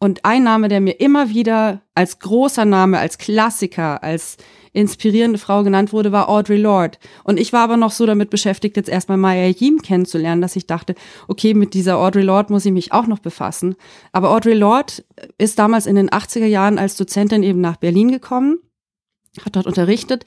Und 0.00 0.24
ein 0.24 0.44
Name, 0.44 0.68
der 0.68 0.80
mir 0.80 1.00
immer 1.00 1.30
wieder 1.30 1.82
als 1.94 2.20
großer 2.20 2.64
Name, 2.64 2.98
als 2.98 3.18
Klassiker, 3.18 4.02
als 4.02 4.36
inspirierende 4.72 5.38
Frau 5.38 5.64
genannt 5.64 5.92
wurde, 5.92 6.12
war 6.12 6.28
Audre 6.28 6.56
Lorde. 6.56 6.98
Und 7.24 7.40
ich 7.40 7.52
war 7.52 7.62
aber 7.62 7.76
noch 7.76 7.90
so 7.90 8.06
damit 8.06 8.30
beschäftigt, 8.30 8.76
jetzt 8.76 8.88
erstmal 8.88 9.18
Maya 9.18 9.48
Yim 9.48 9.82
kennenzulernen, 9.82 10.40
dass 10.40 10.54
ich 10.54 10.68
dachte, 10.68 10.94
okay, 11.26 11.52
mit 11.52 11.74
dieser 11.74 11.98
Audre 11.98 12.22
Lorde 12.22 12.52
muss 12.52 12.64
ich 12.64 12.72
mich 12.72 12.92
auch 12.92 13.08
noch 13.08 13.18
befassen. 13.18 13.74
Aber 14.12 14.30
Audre 14.30 14.54
Lorde 14.54 14.92
ist 15.36 15.58
damals 15.58 15.86
in 15.86 15.96
den 15.96 16.10
80er 16.10 16.46
Jahren 16.46 16.78
als 16.78 16.96
Dozentin 16.96 17.42
eben 17.42 17.60
nach 17.60 17.76
Berlin 17.76 18.12
gekommen, 18.12 18.58
hat 19.44 19.56
dort 19.56 19.66
unterrichtet 19.66 20.24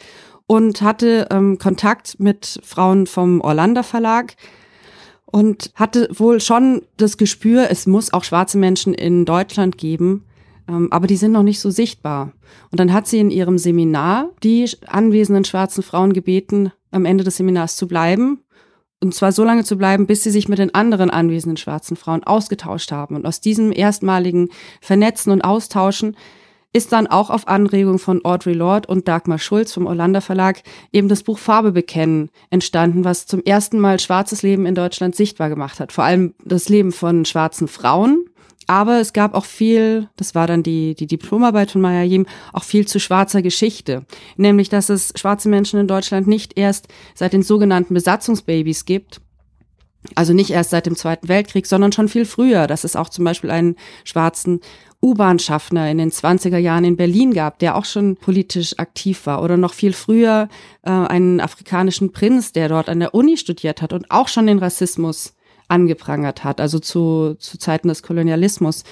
und 0.48 0.82
hatte 0.82 1.28
ähm, 1.32 1.58
Kontakt 1.60 2.20
mit 2.20 2.60
Frauen 2.64 3.08
vom 3.08 3.40
Orlando 3.40 3.84
Verlag, 3.84 4.36
und 5.32 5.72
hatte 5.76 6.10
wohl 6.14 6.40
schon 6.40 6.82
das 6.98 7.18
Gespür, 7.18 7.68
es 7.70 7.88
muss 7.88 8.14
auch 8.14 8.24
schwarze 8.24 8.58
Menschen 8.58 8.94
in 8.94 9.26
Deutschland 9.26 9.78
geben, 9.78 10.26
ähm, 10.68 10.90
aber 10.92 11.08
die 11.08 11.18
sind 11.18 11.32
noch 11.32 11.44
nicht 11.44 11.60
so 11.60 11.70
sichtbar. 11.70 12.34
Und 12.72 12.80
dann 12.80 12.94
hat 12.94 13.08
sie 13.08 13.20
in 13.20 13.32
ihrem 13.32 13.58
Seminar 13.58 14.30
die 14.44 14.70
anwesenden 14.88 15.46
schwarzen 15.46 15.84
Frauen 15.84 16.14
gebeten, 16.14 16.72
am 16.92 17.06
Ende 17.06 17.24
des 17.24 17.38
Seminars 17.38 17.76
zu 17.76 17.88
bleiben. 17.88 18.40
Und 19.04 19.16
zwar 19.16 19.32
so 19.32 19.44
lange 19.44 19.64
zu 19.64 19.78
bleiben, 19.78 20.06
bis 20.06 20.24
sie 20.24 20.30
sich 20.30 20.48
mit 20.48 20.60
den 20.60 20.76
anderen 20.76 21.10
anwesenden 21.10 21.58
schwarzen 21.58 21.98
Frauen 21.98 22.24
ausgetauscht 22.24 22.92
haben. 22.92 23.16
Und 23.16 23.26
aus 23.26 23.42
diesem 23.42 23.72
erstmaligen 23.72 24.50
Vernetzen 24.80 25.32
und 25.32 25.42
Austauschen 25.42 26.16
ist 26.74 26.92
dann 26.92 27.08
auch 27.08 27.30
auf 27.30 27.48
Anregung 27.48 28.00
von 28.00 28.24
Audre 28.24 28.54
Lorde 28.54 28.88
und 28.88 29.08
Dagmar 29.08 29.40
Schulz 29.40 29.74
vom 29.74 29.88
Orlando 29.88 30.22
Verlag 30.22 30.64
eben 30.94 31.10
das 31.10 31.24
Buch 31.24 31.38
Farbe 31.38 31.72
bekennen 31.72 32.30
entstanden, 32.50 33.04
was 33.04 33.26
zum 33.26 33.44
ersten 33.44 33.80
Mal 33.80 34.00
schwarzes 34.00 34.42
Leben 34.42 34.66
in 34.66 34.76
Deutschland 34.76 35.16
sichtbar 35.16 35.50
gemacht 35.50 35.80
hat. 35.80 35.92
Vor 35.92 36.04
allem 36.04 36.34
das 36.44 36.70
Leben 36.70 36.92
von 36.92 37.26
schwarzen 37.26 37.68
Frauen. 37.68 38.26
Aber 38.68 39.02
es 39.02 39.12
gab 39.12 39.34
auch 39.34 39.44
viel, 39.44 40.08
das 40.16 40.34
war 40.34 40.48
dann 40.48 40.64
die, 40.64 40.96
die 40.96 41.08
Diplomarbeit 41.08 41.72
von 41.72 41.82
Maya 41.82 42.04
Yim, 42.04 42.26
auch 42.54 42.64
viel 42.64 42.88
zu 42.88 43.00
schwarzer 43.00 43.42
Geschichte. 43.42 44.06
Nämlich, 44.38 44.70
dass 44.70 44.88
es 44.90 45.12
schwarze 45.18 45.50
Menschen 45.50 45.80
in 45.80 45.88
Deutschland 45.88 46.28
nicht 46.28 46.58
erst 46.58 46.88
seit 47.14 47.34
den 47.34 47.44
sogenannten 47.44 47.94
Besatzungsbabys 47.94 48.86
gibt, 48.86 49.20
also 50.16 50.34
nicht 50.34 50.50
erst 50.50 50.72
seit 50.72 50.86
dem 50.86 50.96
Zweiten 50.96 51.28
Weltkrieg, 51.28 51.68
sondern 51.68 51.92
schon 51.92 52.08
viel 52.08 52.26
früher, 52.26 52.68
dass 52.68 52.84
es 52.84 52.96
auch 52.96 53.10
zum 53.10 53.26
Beispiel 53.26 53.52
einen 53.52 53.76
schwarzen 54.04 54.60
U-Bahn-Schaffner 55.02 55.90
in 55.90 55.98
den 55.98 56.12
20er 56.12 56.58
Jahren 56.58 56.84
in 56.84 56.96
Berlin 56.96 57.34
gab, 57.34 57.60
der 57.60 57.76
auch 57.76 57.86
schon 57.86 58.18
politisch 58.18 58.78
aktiv 58.78 59.26
war. 59.26 59.44
Oder 59.44 59.58
noch 59.58 59.74
viel 59.74 59.94
früher 59.94 60.48
äh, 60.84 60.92
einen 60.92 61.40
afrikanischen 61.40 62.12
Prinz, 62.12 62.52
der 62.52 62.70
dort 62.70 62.90
an 62.90 63.00
der 63.00 63.14
Uni 63.14 63.38
studiert 63.38 63.82
hat 63.82 63.94
und 63.94 64.12
auch 64.12 64.28
schon 64.28 64.48
den 64.48 64.60
Rassismus 64.60 65.34
angeprangert 65.68 66.44
hat, 66.44 66.60
also 66.62 66.80
zu, 66.80 67.36
zu 67.40 67.58
Zeiten 67.58 67.88
des 67.88 68.04
Kolonialismus. 68.04 68.84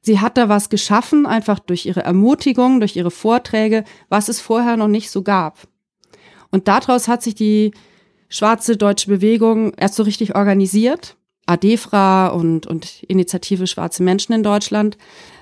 Sie 0.00 0.20
hat 0.20 0.36
da 0.36 0.48
was 0.48 0.70
geschaffen, 0.70 1.26
einfach 1.26 1.58
durch 1.58 1.86
ihre 1.86 2.02
Ermutigung, 2.02 2.80
durch 2.80 2.96
ihre 2.96 3.10
Vorträge, 3.10 3.84
was 4.08 4.28
es 4.28 4.40
vorher 4.40 4.76
noch 4.76 4.88
nicht 4.88 5.10
so 5.10 5.22
gab. 5.22 5.58
Und 6.50 6.68
daraus 6.68 7.08
hat 7.08 7.22
sich 7.22 7.34
die 7.34 7.72
schwarze 8.28 8.76
deutsche 8.76 9.08
Bewegung 9.08 9.72
erst 9.74 9.94
so 9.94 10.02
richtig 10.02 10.34
organisiert. 10.34 11.16
ADEFRA 11.46 12.28
und, 12.28 12.66
und 12.66 13.02
Initiative 13.02 13.66
Schwarze 13.66 14.02
Menschen 14.02 14.32
in 14.32 14.42
Deutschland. 14.42 14.96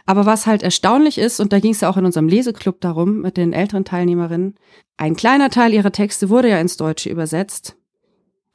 Aber 0.04 0.26
was 0.26 0.46
halt 0.46 0.62
erstaunlich 0.62 1.18
ist, 1.18 1.38
und 1.38 1.52
da 1.52 1.60
ging 1.60 1.72
es 1.72 1.80
ja 1.80 1.88
auch 1.88 1.96
in 1.96 2.04
unserem 2.04 2.28
Leseclub 2.28 2.80
darum 2.80 3.20
mit 3.20 3.36
den 3.36 3.52
älteren 3.52 3.84
Teilnehmerinnen, 3.84 4.56
ein 4.96 5.16
kleiner 5.16 5.50
Teil 5.50 5.72
ihrer 5.72 5.92
Texte 5.92 6.28
wurde 6.28 6.48
ja 6.48 6.58
ins 6.58 6.76
Deutsche 6.76 7.08
übersetzt. 7.08 7.76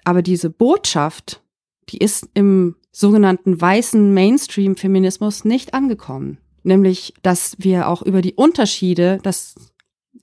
Aber 0.04 0.22
diese 0.22 0.50
Botschaft, 0.50 1.42
die 1.90 1.98
ist 1.98 2.30
im 2.34 2.76
sogenannten 2.92 3.60
weißen 3.60 4.14
Mainstream-Feminismus 4.14 5.46
nicht 5.46 5.74
angekommen. 5.74 6.40
Nämlich, 6.64 7.14
dass 7.22 7.56
wir 7.60 7.88
auch 7.88 8.02
über 8.02 8.22
die 8.22 8.34
Unterschiede, 8.34 9.20
dass 9.24 9.56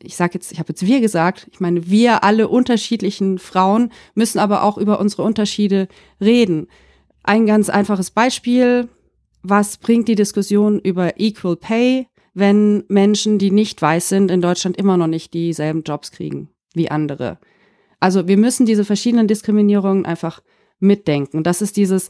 ich 0.02 0.16
sage 0.16 0.34
jetzt, 0.34 0.52
ich 0.52 0.58
habe 0.58 0.70
jetzt 0.70 0.86
wir 0.86 1.00
gesagt, 1.00 1.48
ich 1.52 1.60
meine, 1.60 1.88
wir 1.88 2.24
alle 2.24 2.48
unterschiedlichen 2.48 3.38
Frauen 3.38 3.90
müssen 4.14 4.38
aber 4.38 4.62
auch 4.62 4.78
über 4.78 5.00
unsere 5.00 5.22
Unterschiede 5.22 5.88
reden. 6.20 6.68
Ein 7.22 7.46
ganz 7.46 7.68
einfaches 7.68 8.10
Beispiel, 8.10 8.88
was 9.42 9.78
bringt 9.78 10.08
die 10.08 10.14
Diskussion 10.14 10.78
über 10.78 11.20
Equal 11.20 11.56
Pay, 11.56 12.06
wenn 12.34 12.84
Menschen, 12.88 13.38
die 13.38 13.50
nicht 13.50 13.80
weiß 13.80 14.08
sind, 14.08 14.30
in 14.30 14.40
Deutschland 14.40 14.76
immer 14.76 14.96
noch 14.96 15.06
nicht 15.06 15.34
dieselben 15.34 15.82
Jobs 15.82 16.10
kriegen 16.10 16.48
wie 16.74 16.90
andere? 16.90 17.38
Also 18.00 18.26
wir 18.26 18.36
müssen 18.36 18.66
diese 18.66 18.84
verschiedenen 18.84 19.28
Diskriminierungen 19.28 20.04
einfach 20.04 20.42
mitdenken. 20.80 21.42
Das 21.42 21.62
ist 21.62 21.76
dieses 21.76 22.08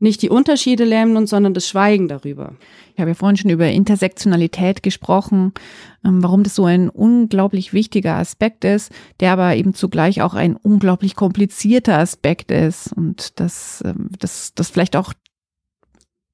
nicht 0.00 0.22
die 0.22 0.30
Unterschiede 0.30 0.84
lähmen 0.84 1.16
uns, 1.16 1.30
sondern 1.30 1.54
das 1.54 1.68
Schweigen 1.68 2.08
darüber. 2.08 2.54
Ich 2.94 3.00
habe 3.00 3.10
ja 3.10 3.14
vorhin 3.14 3.36
schon 3.36 3.50
über 3.50 3.66
Intersektionalität 3.68 4.82
gesprochen, 4.82 5.52
ähm, 6.04 6.22
warum 6.22 6.42
das 6.42 6.54
so 6.54 6.64
ein 6.64 6.88
unglaublich 6.88 7.72
wichtiger 7.72 8.16
Aspekt 8.16 8.64
ist, 8.64 8.92
der 9.20 9.32
aber 9.32 9.56
eben 9.56 9.74
zugleich 9.74 10.22
auch 10.22 10.34
ein 10.34 10.56
unglaublich 10.56 11.16
komplizierter 11.16 11.98
Aspekt 11.98 12.50
ist 12.50 12.92
und 12.92 13.40
das, 13.40 13.82
ähm, 13.84 14.10
das, 14.18 14.54
das 14.54 14.70
vielleicht 14.70 14.96
auch 14.96 15.12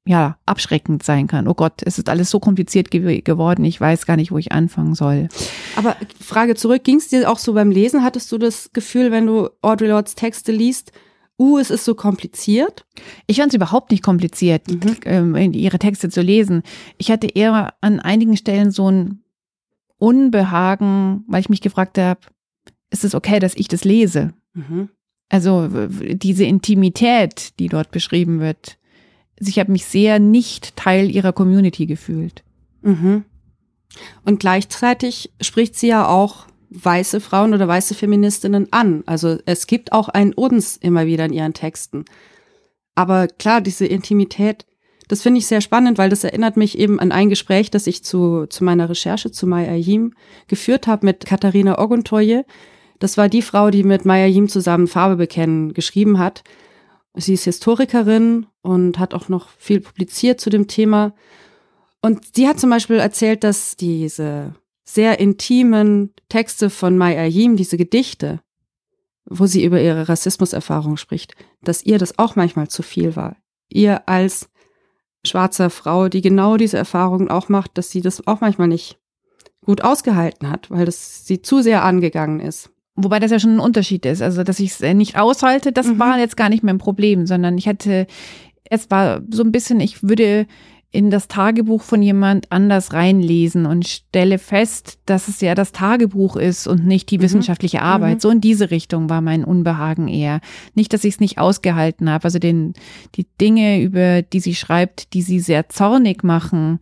ja, 0.07 0.37
abschreckend 0.45 1.03
sein 1.03 1.27
kann. 1.27 1.49
Oh 1.49 1.55
Gott, 1.55 1.81
es 1.83 1.99
ist 1.99 2.11
alles 2.11 2.29
so 2.29 2.39
kompliziert 2.39 2.91
ge 2.91 3.23
geworden, 3.23 3.65
ich 3.65 3.81
weiß 3.81 4.05
gar 4.05 4.17
nicht, 4.17 4.31
wo 4.31 4.39
ich 4.39 4.53
anfangen 4.53 4.95
soll. 4.95 5.29
Aber 5.77 5.97
Frage 6.21 6.55
zurück, 6.55 6.85
ging 6.85 6.99
es 6.99 7.09
dir 7.09 7.31
auch 7.31 7.39
so 7.39 7.55
beim 7.55 7.71
Lesen? 7.71 8.03
Hattest 8.03 8.31
du 8.31 8.37
das 8.37 8.71
Gefühl, 8.75 9.11
wenn 9.11 9.27
du 9.27 9.49
Audre 9.63 9.89
Lords 9.89 10.15
Texte 10.15 10.53
liest, 10.53 10.93
uh, 11.39 11.59
es 11.59 11.71
ist 11.71 11.85
so 11.85 11.95
kompliziert? 11.95 12.87
Ich 13.27 13.39
fand 13.39 13.49
es 13.49 13.57
überhaupt 13.57 13.91
nicht 13.91 14.03
kompliziert, 14.03 14.69
mhm. 14.69 14.97
ähm, 15.05 15.53
ihre 15.53 15.79
Texte 15.79 16.09
zu 16.09 16.21
lesen. 16.21 16.63
Ich 16.99 17.11
hatte 17.11 17.27
eher 17.27 17.75
an 17.81 18.01
einigen 18.01 18.37
Stellen 18.37 18.71
so 18.71 18.91
ein 18.91 19.23
Unbehagen, 19.99 21.25
weil 21.29 21.41
ich 21.41 21.49
mich 21.49 21.61
gefragt 21.61 21.99
habe, 21.99 22.21
ist 22.91 23.05
es 23.05 23.15
okay, 23.15 23.39
dass 23.39 23.55
ich 23.55 23.69
das 23.69 23.85
lese? 23.85 24.33
Mhm. 24.53 24.89
Also 25.29 25.69
diese 25.69 26.45
Intimität, 26.45 27.59
die 27.59 27.69
dort 27.69 27.91
beschrieben 27.91 28.41
wird, 28.41 28.79
also 29.39 29.49
ich 29.49 29.59
habe 29.59 29.73
mich 29.73 29.85
sehr 29.85 30.19
nicht 30.19 30.77
Teil 30.77 31.11
ihrer 31.11 31.33
Community 31.33 31.87
gefühlt. 31.87 32.45
Mhm. 32.83 33.25
Und 34.25 34.41
gleichzeitig 34.41 35.33
spricht 35.41 35.77
sie 35.77 35.89
ja 35.89 36.07
auch 36.07 36.47
weiße 36.75 37.21
Frauen 37.21 37.55
oder 37.55 37.69
weiße 37.69 37.95
Feministinnen 37.95 38.69
an. 38.73 39.03
Also 39.07 39.39
es 39.47 39.67
gibt 39.67 39.93
auch 39.93 40.09
ein 40.09 40.33
uns 40.33 40.77
immer 40.77 41.07
wieder 41.07 41.25
in 41.25 41.33
ihren 41.33 41.55
Texten. 41.55 42.05
Aber 42.95 43.29
klar, 43.29 43.61
diese 43.61 43.87
Intimität, 43.87 44.67
das 45.09 45.23
finde 45.23 45.39
ich 45.39 45.47
sehr 45.47 45.61
spannend, 45.61 45.99
weil 45.99 46.11
das 46.11 46.25
erinnert 46.25 46.57
mich 46.57 46.79
eben 46.79 46.99
an 46.99 47.13
ein 47.13 47.29
Gespräch, 47.29 47.71
das 47.71 47.87
ich 47.87 48.05
zu, 48.05 48.47
zu 48.47 48.65
meiner 48.65 48.89
Recherche 48.89 49.31
zu 49.31 49.47
Mai 49.47 49.69
Ayim 49.69 50.15
geführt 50.49 50.87
habe 50.87 51.07
mit 51.07 51.27
Katharina 51.27 51.79
Oguntoye. 51.79 52.45
Das 52.99 53.17
war 53.17 53.29
die 53.29 53.43
Frau, 53.43 53.71
die 53.71 53.85
mit 53.85 54.05
Mai 54.05 54.25
Ayim 54.25 54.49
zusammen 54.49 54.87
Farbe 54.87 55.17
bekennen 55.17 55.75
geschrieben 55.75 56.19
hat. 56.19 56.43
Sie 57.15 57.35
ist 57.35 57.45
Historikerin 57.45 58.47
und 58.63 58.99
hat 58.99 59.15
auch 59.15 59.29
noch 59.29 59.49
viel 59.59 59.81
publiziert 59.81 60.41
zu 60.41 60.51
dem 60.51 60.67
Thema. 60.69 61.15
Und 62.01 62.35
sie 62.35 62.49
hat 62.49 62.59
zum 62.59 62.71
Beispiel 62.71 62.97
erzählt, 62.97 63.45
dass 63.45 63.77
diese 63.77 64.55
sehr 64.85 65.19
intimen 65.19 66.13
Texte 66.29 66.71
von 66.71 66.97
Mai 66.97 67.19
Ayim, 67.19 67.57
diese 67.57 67.77
Gedichte, 67.77 68.41
wo 69.25 69.47
sie 69.47 69.65
über 69.65 69.81
ihre 69.81 70.09
Rassismuserfahrung 70.09 70.97
spricht, 70.97 71.35
dass 71.63 71.83
ihr 71.83 71.99
das 71.99 72.19
auch 72.19 72.37
manchmal 72.37 72.69
zu 72.69 72.83
viel 72.83 73.17
war. 73.17 73.37
Ihr 73.69 74.09
als 74.09 74.51
schwarzer 75.27 75.71
Frau, 75.71 76.09
die 76.09 76.21
genau 76.21 76.59
diese 76.59 76.77
Erfahrungen 76.77 77.31
auch 77.31 77.49
macht, 77.49 77.79
dass 77.79 77.91
sie 77.91 78.03
das 78.03 78.27
auch 78.27 78.43
manchmal 78.43 78.69
nicht 78.69 78.99
gut 79.65 79.83
ausgehalten 79.83 80.51
hat, 80.51 80.71
weil 80.71 80.85
das 80.85 81.27
sie 81.27 81.41
zu 81.41 81.63
sehr 81.63 81.83
angegangen 81.83 82.41
ist. 82.41 82.71
Wobei 82.97 83.19
das 83.19 83.31
ja 83.31 83.41
schon 83.41 83.57
ein 83.57 83.61
Unterschied 83.61 84.07
ist. 84.07 84.23
Also, 84.23 84.45
dass 84.45 84.61
ich 84.61 84.71
es 84.71 84.81
äh, 84.81 84.95
nicht 84.95 85.17
aushalte, 85.17 85.73
das 85.73 85.87
mhm. 85.87 85.99
war 85.99 86.19
jetzt 86.19 86.37
gar 86.37 86.49
nicht 86.49 86.63
mein 86.63 86.79
Problem, 86.79 87.27
sondern 87.27 87.59
ich 87.59 87.67
hatte, 87.67 88.07
es 88.71 88.91
war 88.91 89.23
so 89.31 89.43
ein 89.43 89.51
bisschen, 89.51 89.81
ich 89.81 90.03
würde 90.03 90.47
in 90.95 91.11
das 91.11 91.27
Tagebuch 91.27 91.83
von 91.83 92.03
jemand 92.03 92.53
anders 92.53 92.93
reinlesen 92.93 93.67
und 93.67 93.89
stelle 93.89 94.39
fest, 94.39 95.01
dass 95.07 95.27
es 95.27 95.41
ja 95.41 95.57
das 95.57 95.73
Tagebuch 95.73 96.37
ist 96.37 96.69
und 96.69 96.87
nicht 96.87 97.11
die 97.11 97.19
mhm. 97.19 97.23
wissenschaftliche 97.23 97.83
Arbeit. 97.83 98.15
Mhm. 98.15 98.21
So 98.21 98.31
in 98.31 98.41
diese 98.41 98.71
Richtung 98.71 99.11
war 99.11 99.21
mein 99.21 99.45
Unbehagen 99.45 100.07
eher. 100.07 100.41
Nicht, 100.77 100.93
dass 100.93 101.03
ich 101.03 101.15
es 101.15 101.21
nicht 101.21 101.39
ausgehalten 101.39 102.09
habe. 102.09 102.23
Also 102.23 102.39
den, 102.39 102.75
die 103.17 103.27
Dinge, 103.41 103.81
über 103.81 104.23
die 104.23 104.39
sie 104.39 104.55
schreibt, 104.55 105.15
die 105.15 105.23
sie 105.23 105.41
sehr 105.41 105.69
zornig 105.69 106.23
machen. 106.23 106.79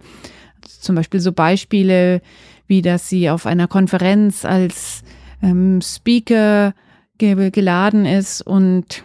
Zum 0.60 0.94
Beispiel 0.94 1.20
so 1.20 1.32
Beispiele, 1.32 2.20
wie 2.66 2.82
dass 2.82 3.08
sie 3.08 3.30
auf 3.30 3.46
einer 3.46 3.66
Konferenz 3.66 4.44
als 4.44 5.04
ähm, 5.42 5.80
Speaker 5.80 6.74
ge 7.16 7.50
geladen 7.50 8.04
ist 8.04 8.42
und 8.42 9.04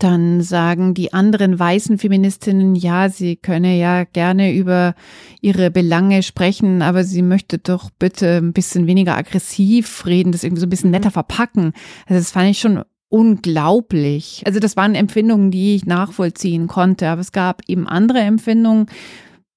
Dann 0.00 0.40
sagen 0.40 0.94
die 0.94 1.12
anderen 1.12 1.58
weißen 1.58 1.98
Feministinnen, 1.98 2.74
ja, 2.74 3.10
sie 3.10 3.36
könne 3.36 3.78
ja 3.78 4.04
gerne 4.04 4.54
über 4.54 4.94
ihre 5.42 5.70
Belange 5.70 6.22
sprechen, 6.22 6.80
aber 6.80 7.04
sie 7.04 7.20
möchte 7.20 7.58
doch 7.58 7.90
bitte 7.90 8.38
ein 8.38 8.54
bisschen 8.54 8.86
weniger 8.86 9.14
aggressiv 9.14 10.06
reden, 10.06 10.32
das 10.32 10.42
irgendwie 10.42 10.60
so 10.60 10.66
ein 10.66 10.70
bisschen 10.70 10.90
netter 10.90 11.10
verpacken. 11.10 11.74
Also 12.06 12.18
das 12.18 12.30
fand 12.30 12.50
ich 12.50 12.58
schon 12.58 12.82
unglaublich. 13.10 14.42
Also 14.46 14.58
das 14.58 14.74
waren 14.74 14.94
Empfindungen, 14.94 15.50
die 15.50 15.74
ich 15.74 15.84
nachvollziehen 15.84 16.66
konnte, 16.66 17.08
aber 17.08 17.20
es 17.20 17.32
gab 17.32 17.60
eben 17.68 17.86
andere 17.86 18.20
Empfindungen, 18.20 18.86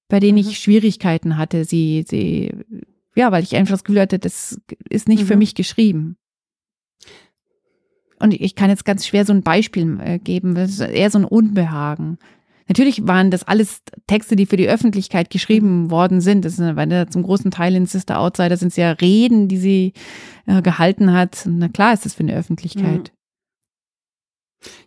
bei 0.10 0.20
denen 0.20 0.38
ich 0.38 0.48
mhm. 0.48 0.52
Schwierigkeiten 0.52 1.38
hatte, 1.38 1.64
sie, 1.64 2.04
sie, 2.06 2.52
ja, 3.16 3.32
weil 3.32 3.44
ich 3.44 3.56
einfach 3.56 3.76
das 3.76 3.86
Gefühl 3.86 4.02
hatte, 4.02 4.20
das 4.20 4.60
ist 4.90 5.08
nicht 5.08 5.24
mhm. 5.24 5.28
für 5.28 5.38
mich 5.38 5.56
geschrieben. 5.56 6.18
Und 8.24 8.34
ich 8.34 8.56
kann 8.56 8.70
jetzt 8.70 8.86
ganz 8.86 9.06
schwer 9.06 9.26
so 9.26 9.34
ein 9.34 9.44
Beispiel 9.44 10.00
äh, 10.02 10.18
geben, 10.18 10.56
das 10.56 10.72
ist 10.72 10.80
eher 10.80 11.10
so 11.10 11.20
ein 11.20 11.26
Unbehagen. 11.26 12.18
Natürlich 12.70 13.06
waren 13.06 13.32
das 13.32 13.44
alles 13.44 13.82
Texte, 14.08 14.38
die 14.38 14.46
für 14.46 14.56
die 14.56 14.70
Öffentlichkeit 14.70 15.30
geschrieben 15.30 15.92
worden 15.92 16.22
sind. 16.22 16.46
Das 16.46 16.58
ist, 16.58 16.76
weil 16.78 17.10
zum 17.10 17.24
großen 17.24 17.52
Teil 17.52 17.76
in 17.76 17.86
Sister 17.86 18.20
Outsider 18.20 18.56
sind 18.56 18.70
es 18.70 18.78
ja 18.78 18.92
Reden, 18.92 19.50
die 19.50 19.58
sie 19.58 19.94
äh, 20.46 20.62
gehalten 20.62 21.12
hat. 21.12 21.44
Na 21.46 21.68
klar 21.68 21.94
ist 21.94 22.06
das 22.06 22.14
für 22.14 22.24
eine 22.24 22.34
Öffentlichkeit. 22.34 23.12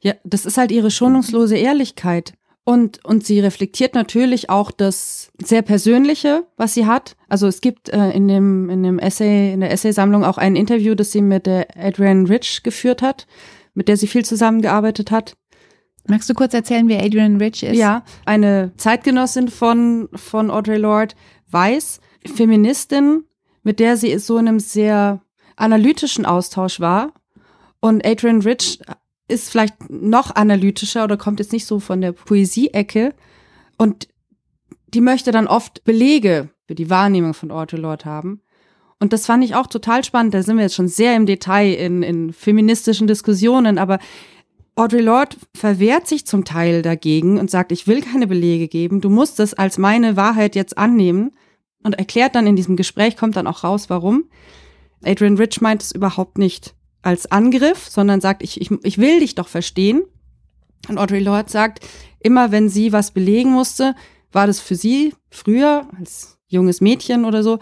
Ja, 0.01 0.15
das 0.25 0.47
ist 0.47 0.57
halt 0.57 0.73
ihre 0.73 0.91
schonungslose 0.91 1.59
Ehrlichkeit. 1.59 2.33
Und, 2.69 3.05
und 3.05 3.25
sie 3.25 3.39
reflektiert 3.39 3.95
natürlich 3.95 4.51
auch 4.51 4.73
das 4.73 5.31
sehr 5.41 5.63
Persönliche, 5.63 6.49
was 6.57 6.75
sie 6.75 6.85
hat. 6.85 7.17
Also 7.29 7.47
es 7.47 7.61
gibt 7.61 7.91
äh, 7.91 8.11
in 8.11 8.27
dem, 8.27 8.69
in 8.71 8.83
dem 8.83 8.99
Essay, 8.99 9.53
in 9.53 9.61
der 9.61 9.71
Essaysammlung 9.71 10.25
auch 10.25 10.37
ein 10.37 10.57
Interview, 10.57 10.97
das 10.97 11.13
sie 11.13 11.23
mit 11.23 11.47
der 11.47 11.69
Adrienne 11.77 12.29
Rich 12.29 12.65
geführt 12.65 13.03
hat, 13.03 13.29
mit 13.75 13.87
der 13.87 13.97
sie 13.97 14.09
viel 14.09 14.25
zusammengearbeitet 14.25 15.13
hat. 15.13 15.37
Magst 16.09 16.29
du 16.29 16.35
kurz 16.35 16.55
erzählen, 16.55 16.89
wer 16.89 17.05
Adrienne 17.05 17.39
Rich 17.39 17.63
ist? 17.63 17.77
Ja, 17.77 18.03
eine 18.25 18.73
Zeitgenossin 18.77 19.47
von, 19.47 20.09
von 20.13 20.51
Audre 20.51 20.77
Lorde, 20.77 21.15
weiß, 21.49 22.01
Feministin, 22.35 23.23
mit 23.63 23.79
der 23.79 23.97
sie 23.97 24.19
so 24.19 24.39
in 24.39 24.49
einem 24.49 24.59
sehr 24.59 25.23
analytischen 25.55 26.27
Austausch 26.27 26.81
war. 26.81 27.13
Und 27.79 28.05
Adrienne 28.05 28.45
Rich 28.45 28.81
ist 29.29 29.51
vielleicht 29.51 29.91
noch 29.91 30.35
analytischer 30.35 31.05
oder 31.05 31.17
kommt 31.17 31.41
jetzt 31.41 31.53
nicht 31.53 31.67
so 31.67 31.81
von 31.81 32.01
der 32.01 32.13
Poesie-Ecke 32.13 33.15
und 33.77 34.09
die 34.89 35.01
möchte 35.01 35.33
dann 35.33 35.47
oft 35.47 35.85
Belege 35.85 36.51
für 36.67 36.75
die 36.75 36.91
Wahrnehmung 36.91 37.35
von 37.35 37.51
Audre 37.51 37.77
Lorde 37.77 38.05
haben. 38.05 38.41
Und 38.99 39.13
das 39.13 39.27
fand 39.27 39.45
ich 39.45 39.55
auch 39.55 39.67
total 39.67 40.05
spannend. 40.05 40.33
Da 40.33 40.43
sind 40.43 40.57
wir 40.57 40.63
jetzt 40.63 40.75
schon 40.75 40.89
sehr 40.89 41.17
im 41.17 41.27
Detail 41.27 41.75
in, 41.75 42.03
in 42.03 42.33
feministischen 42.33 43.07
Diskussionen, 43.07 43.79
aber 43.79 43.99
Audre 44.75 45.01
Lorde 45.01 45.37
verwehrt 45.55 46.07
sich 46.07 46.27
zum 46.27 46.45
Teil 46.45 46.83
dagegen 46.83 47.39
und 47.39 47.51
sagt, 47.51 47.73
ich 47.73 47.87
will 47.87 48.03
keine 48.03 48.27
Belege 48.27 48.69
geben, 48.69 49.01
du 49.01 49.09
musst 49.09 49.41
es 49.41 49.55
als 49.55 49.79
meine 49.79 50.17
Wahrheit 50.17 50.55
jetzt 50.55 50.77
annehmen 50.77 51.33
und 51.83 51.99
erklärt 51.99 52.35
dann 52.35 52.47
in 52.47 52.57
diesem 52.57 52.77
Gespräch, 52.77 53.17
kommt 53.17 53.37
dann 53.37 53.47
auch 53.47 53.65
raus, 53.65 53.89
warum. 53.89 54.25
Adrian 55.03 55.37
Rich 55.37 55.61
meint 55.61 55.83
es 55.83 55.93
überhaupt 55.93 56.37
nicht 56.37 56.75
als 57.07 57.31
Angriff, 57.31 57.87
sondern 57.89 58.21
sagt, 58.21 58.43
ich, 58.43 58.61
ich, 58.61 58.71
ich 58.83 58.99
will 58.99 59.21
dich 59.21 59.37
doch 59.37 59.47
verstehen. 59.47 60.03
Und 60.89 60.99
Audre 60.99 61.21
Lorde 61.21 61.51
sagt, 61.51 61.87
immer 62.19 62.51
wenn 62.51 62.69
sie 62.69 62.93
was 62.93 63.13
belegen 63.13 63.51
musste, 63.51 63.95
war 64.33 64.49
das 64.49 64.59
für 64.59 64.75
sie 64.75 65.15
früher 65.31 65.89
als 65.99 66.39
junges 66.49 66.81
Mädchen 66.81 67.25
oder 67.25 67.45
so 67.45 67.61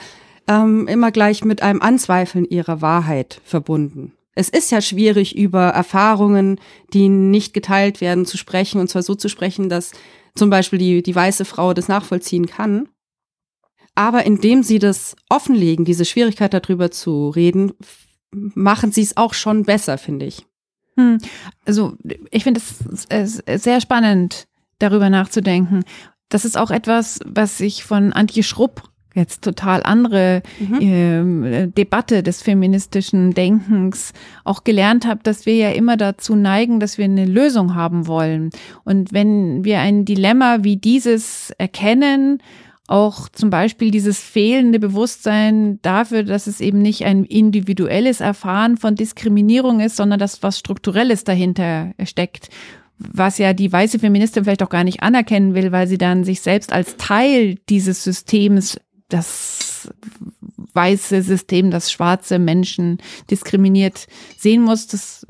ähm, 0.48 0.88
immer 0.88 1.10
gleich 1.10 1.44
mit 1.44 1.62
einem 1.62 1.82
Anzweifeln 1.82 2.46
ihrer 2.46 2.80
Wahrheit 2.80 3.40
verbunden. 3.44 4.14
Es 4.34 4.48
ist 4.48 4.70
ja 4.70 4.80
schwierig, 4.80 5.36
über 5.36 5.68
Erfahrungen, 5.68 6.58
die 6.92 7.08
nicht 7.08 7.52
geteilt 7.52 8.00
werden, 8.00 8.24
zu 8.24 8.36
sprechen 8.38 8.80
und 8.80 8.88
zwar 8.88 9.02
so 9.02 9.14
zu 9.14 9.28
sprechen, 9.28 9.68
dass 9.68 9.92
zum 10.34 10.48
Beispiel 10.50 10.78
die, 10.78 11.02
die 11.02 11.14
weiße 11.14 11.44
Frau 11.44 11.74
das 11.74 11.88
nachvollziehen 11.88 12.46
kann. 12.46 12.88
Aber 13.94 14.24
indem 14.24 14.62
sie 14.62 14.80
das 14.80 15.14
offenlegen, 15.28 15.84
diese 15.84 16.04
Schwierigkeit 16.04 16.52
darüber 16.52 16.90
zu 16.90 17.28
reden, 17.28 17.74
machen 18.54 18.92
sie 18.92 19.02
es 19.02 19.16
auch 19.16 19.34
schon 19.34 19.64
besser, 19.64 19.98
finde 19.98 20.26
ich. 20.26 20.46
Hm. 20.96 21.18
Also 21.64 21.96
ich 22.30 22.44
finde 22.44 22.60
es 23.08 23.42
sehr 23.62 23.80
spannend, 23.80 24.46
darüber 24.78 25.10
nachzudenken. 25.10 25.84
Das 26.28 26.44
ist 26.44 26.56
auch 26.56 26.70
etwas, 26.70 27.20
was 27.24 27.60
ich 27.60 27.84
von 27.84 28.12
Antje 28.12 28.42
Schrupp 28.42 28.82
jetzt 29.14 29.44
total 29.44 29.82
andere 29.84 30.42
mhm. 30.58 31.44
äh, 31.44 31.66
Debatte 31.68 32.22
des 32.22 32.42
feministischen 32.42 33.32
Denkens 33.32 34.12
auch 34.42 34.64
gelernt 34.64 35.06
habe, 35.06 35.20
dass 35.22 35.46
wir 35.46 35.54
ja 35.54 35.70
immer 35.70 35.96
dazu 35.96 36.34
neigen, 36.34 36.80
dass 36.80 36.98
wir 36.98 37.04
eine 37.04 37.24
Lösung 37.24 37.74
haben 37.74 38.06
wollen. 38.08 38.50
Und 38.84 39.12
wenn 39.12 39.64
wir 39.64 39.80
ein 39.80 40.04
Dilemma 40.04 40.58
wie 40.62 40.76
dieses 40.76 41.52
erkennen, 41.58 42.42
auch 42.86 43.28
zum 43.30 43.50
Beispiel 43.50 43.90
dieses 43.90 44.20
fehlende 44.20 44.78
Bewusstsein 44.78 45.78
dafür, 45.82 46.22
dass 46.22 46.46
es 46.46 46.60
eben 46.60 46.80
nicht 46.82 47.04
ein 47.04 47.24
individuelles 47.24 48.20
Erfahren 48.20 48.76
von 48.76 48.94
Diskriminierung 48.94 49.80
ist, 49.80 49.96
sondern 49.96 50.18
dass 50.18 50.42
was 50.42 50.58
Strukturelles 50.58 51.24
dahinter 51.24 51.92
steckt. 52.04 52.50
Was 52.98 53.38
ja 53.38 53.54
die 53.54 53.72
weiße 53.72 53.98
Feministin 53.98 54.44
vielleicht 54.44 54.62
auch 54.62 54.68
gar 54.68 54.84
nicht 54.84 55.02
anerkennen 55.02 55.54
will, 55.54 55.72
weil 55.72 55.88
sie 55.88 55.98
dann 55.98 56.24
sich 56.24 56.42
selbst 56.42 56.72
als 56.72 56.96
Teil 56.96 57.56
dieses 57.68 58.04
Systems, 58.04 58.78
das 59.14 59.88
weiße 60.74 61.22
System, 61.22 61.70
das 61.70 61.92
schwarze 61.92 62.38
Menschen 62.38 62.98
diskriminiert 63.30 64.06
sehen 64.36 64.62
muss, 64.62 64.86
das 64.86 65.26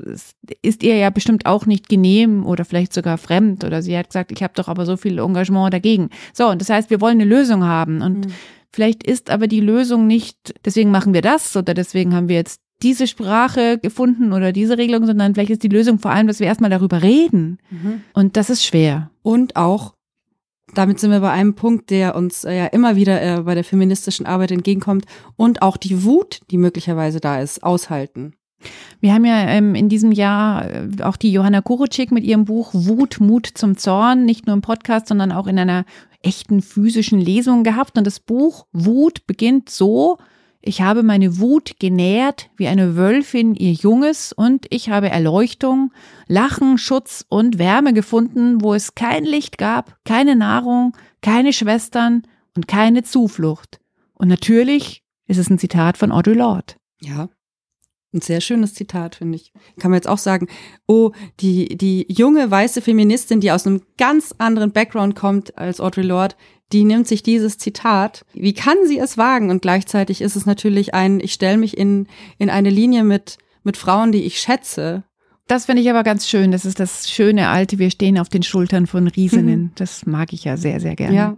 ist 0.61 0.83
ihr 0.83 0.97
ja 0.97 1.09
bestimmt 1.09 1.45
auch 1.45 1.65
nicht 1.65 1.87
genehm 1.87 2.45
oder 2.45 2.65
vielleicht 2.65 2.93
sogar 2.93 3.17
fremd. 3.17 3.63
Oder 3.63 3.81
sie 3.81 3.97
hat 3.97 4.09
gesagt, 4.09 4.31
ich 4.31 4.43
habe 4.43 4.53
doch 4.55 4.67
aber 4.67 4.85
so 4.85 4.97
viel 4.97 5.19
Engagement 5.19 5.73
dagegen. 5.73 6.09
So, 6.33 6.47
und 6.47 6.61
das 6.61 6.69
heißt, 6.69 6.89
wir 6.89 7.01
wollen 7.01 7.21
eine 7.21 7.29
Lösung 7.29 7.63
haben. 7.63 8.01
Und 8.01 8.27
mhm. 8.27 8.33
vielleicht 8.71 9.03
ist 9.03 9.29
aber 9.29 9.47
die 9.47 9.61
Lösung 9.61 10.07
nicht, 10.07 10.55
deswegen 10.65 10.91
machen 10.91 11.13
wir 11.13 11.21
das 11.21 11.55
oder 11.55 11.73
deswegen 11.73 12.15
haben 12.15 12.27
wir 12.27 12.35
jetzt 12.35 12.61
diese 12.81 13.07
Sprache 13.07 13.77
gefunden 13.77 14.33
oder 14.33 14.51
diese 14.51 14.77
Regelung, 14.77 15.05
sondern 15.05 15.33
vielleicht 15.33 15.51
ist 15.51 15.63
die 15.63 15.69
Lösung 15.69 15.99
vor 15.99 16.11
allem, 16.11 16.27
dass 16.27 16.39
wir 16.39 16.47
erstmal 16.47 16.69
darüber 16.69 17.01
reden. 17.01 17.59
Mhm. 17.69 18.01
Und 18.13 18.35
das 18.35 18.49
ist 18.49 18.65
schwer. 18.65 19.11
Und 19.21 19.55
auch 19.55 19.94
damit 20.73 20.99
sind 20.99 21.11
wir 21.11 21.19
bei 21.19 21.31
einem 21.31 21.53
Punkt, 21.53 21.89
der 21.89 22.15
uns 22.15 22.43
äh, 22.43 22.57
ja 22.57 22.65
immer 22.67 22.95
wieder 22.95 23.21
äh, 23.21 23.41
bei 23.41 23.55
der 23.55 23.63
feministischen 23.63 24.25
Arbeit 24.25 24.51
entgegenkommt 24.51 25.05
und 25.35 25.61
auch 25.61 25.77
die 25.77 26.03
Wut, 26.03 26.41
die 26.51 26.57
möglicherweise 26.57 27.19
da 27.19 27.39
ist, 27.39 27.63
aushalten. 27.63 28.33
Wir 28.99 29.13
haben 29.13 29.25
ja 29.25 29.47
ähm, 29.47 29.75
in 29.75 29.89
diesem 29.89 30.11
Jahr 30.11 30.69
äh, 30.69 30.87
auch 31.03 31.17
die 31.17 31.31
Johanna 31.31 31.61
Kurucik 31.61 32.11
mit 32.11 32.23
ihrem 32.23 32.45
Buch 32.45 32.71
Wut, 32.73 33.19
Mut 33.19 33.47
zum 33.53 33.77
Zorn, 33.77 34.25
nicht 34.25 34.47
nur 34.47 34.55
im 34.55 34.61
Podcast, 34.61 35.07
sondern 35.07 35.31
auch 35.31 35.47
in 35.47 35.59
einer 35.59 35.85
echten 36.21 36.61
physischen 36.61 37.19
Lesung 37.19 37.63
gehabt. 37.63 37.97
Und 37.97 38.07
das 38.07 38.19
Buch 38.19 38.65
Wut 38.73 39.27
beginnt 39.27 39.69
so, 39.69 40.17
ich 40.65 40.81
habe 40.81 41.03
meine 41.03 41.39
Wut 41.39 41.79
genährt 41.79 42.49
wie 42.57 42.67
eine 42.67 42.95
Wölfin 42.95 43.53
ihr 43.55 43.71
Junges 43.71 44.33
und 44.33 44.65
ich 44.71 44.89
habe 44.89 45.09
Erleuchtung, 45.09 45.93
Lachen, 46.27 46.77
Schutz 46.77 47.23
und 47.29 47.59
Wärme 47.59 47.93
gefunden, 47.93 48.61
wo 48.61 48.73
es 48.73 48.95
kein 48.95 49.23
Licht 49.23 49.57
gab, 49.57 49.97
keine 50.05 50.35
Nahrung, 50.35 50.97
keine 51.21 51.53
Schwestern 51.53 52.23
und 52.55 52.67
keine 52.67 53.03
Zuflucht. 53.03 53.79
Und 54.13 54.27
natürlich 54.27 55.03
ist 55.27 55.37
es 55.37 55.49
ein 55.49 55.59
Zitat 55.59 55.97
von 55.97 56.11
Audre 56.11 56.33
Lorde. 56.33 56.73
Ja. 56.99 57.29
Ein 58.15 58.21
sehr 58.21 58.39
schönes 58.39 58.73
Zitat, 58.73 59.15
finde 59.15 59.35
ich. 59.35 59.51
Kann 59.77 59.91
man 59.91 59.97
jetzt 59.97 60.07
auch 60.07 60.17
sagen, 60.17 60.47
oh, 60.87 61.11
die, 61.41 61.77
die 61.77 62.05
junge 62.07 62.49
weiße 62.49 62.81
Feministin, 62.81 63.41
die 63.41 63.51
aus 63.51 63.67
einem 63.67 63.81
ganz 63.97 64.33
anderen 64.37 64.71
Background 64.71 65.17
kommt 65.17 65.57
als 65.57 65.81
Audre 65.81 66.01
Lorde, 66.01 66.35
die 66.71 66.85
nimmt 66.85 67.09
sich 67.09 67.23
dieses 67.23 67.57
Zitat. 67.57 68.25
Wie 68.33 68.53
kann 68.53 68.77
sie 68.85 68.99
es 68.99 69.17
wagen? 69.17 69.49
Und 69.49 69.61
gleichzeitig 69.61 70.21
ist 70.21 70.37
es 70.37 70.45
natürlich 70.45 70.93
ein, 70.93 71.19
ich 71.19 71.33
stelle 71.33 71.57
mich 71.57 71.77
in, 71.77 72.07
in 72.37 72.49
eine 72.49 72.69
Linie 72.69 73.03
mit, 73.03 73.37
mit 73.63 73.75
Frauen, 73.75 74.13
die 74.13 74.23
ich 74.23 74.39
schätze. 74.39 75.03
Das 75.47 75.65
finde 75.65 75.81
ich 75.81 75.89
aber 75.89 76.03
ganz 76.03 76.27
schön. 76.27 76.51
Das 76.51 76.63
ist 76.63 76.79
das 76.79 77.11
schöne 77.11 77.49
alte, 77.49 77.79
wir 77.79 77.91
stehen 77.91 78.17
auf 78.17 78.29
den 78.29 78.43
Schultern 78.43 78.87
von 78.87 79.07
Riesinnen. 79.07 79.61
Mhm. 79.61 79.71
Das 79.75 80.05
mag 80.05 80.31
ich 80.31 80.45
ja 80.45 80.55
sehr, 80.55 80.79
sehr 80.79 80.95
gerne. 80.95 81.15
Ja. 81.15 81.37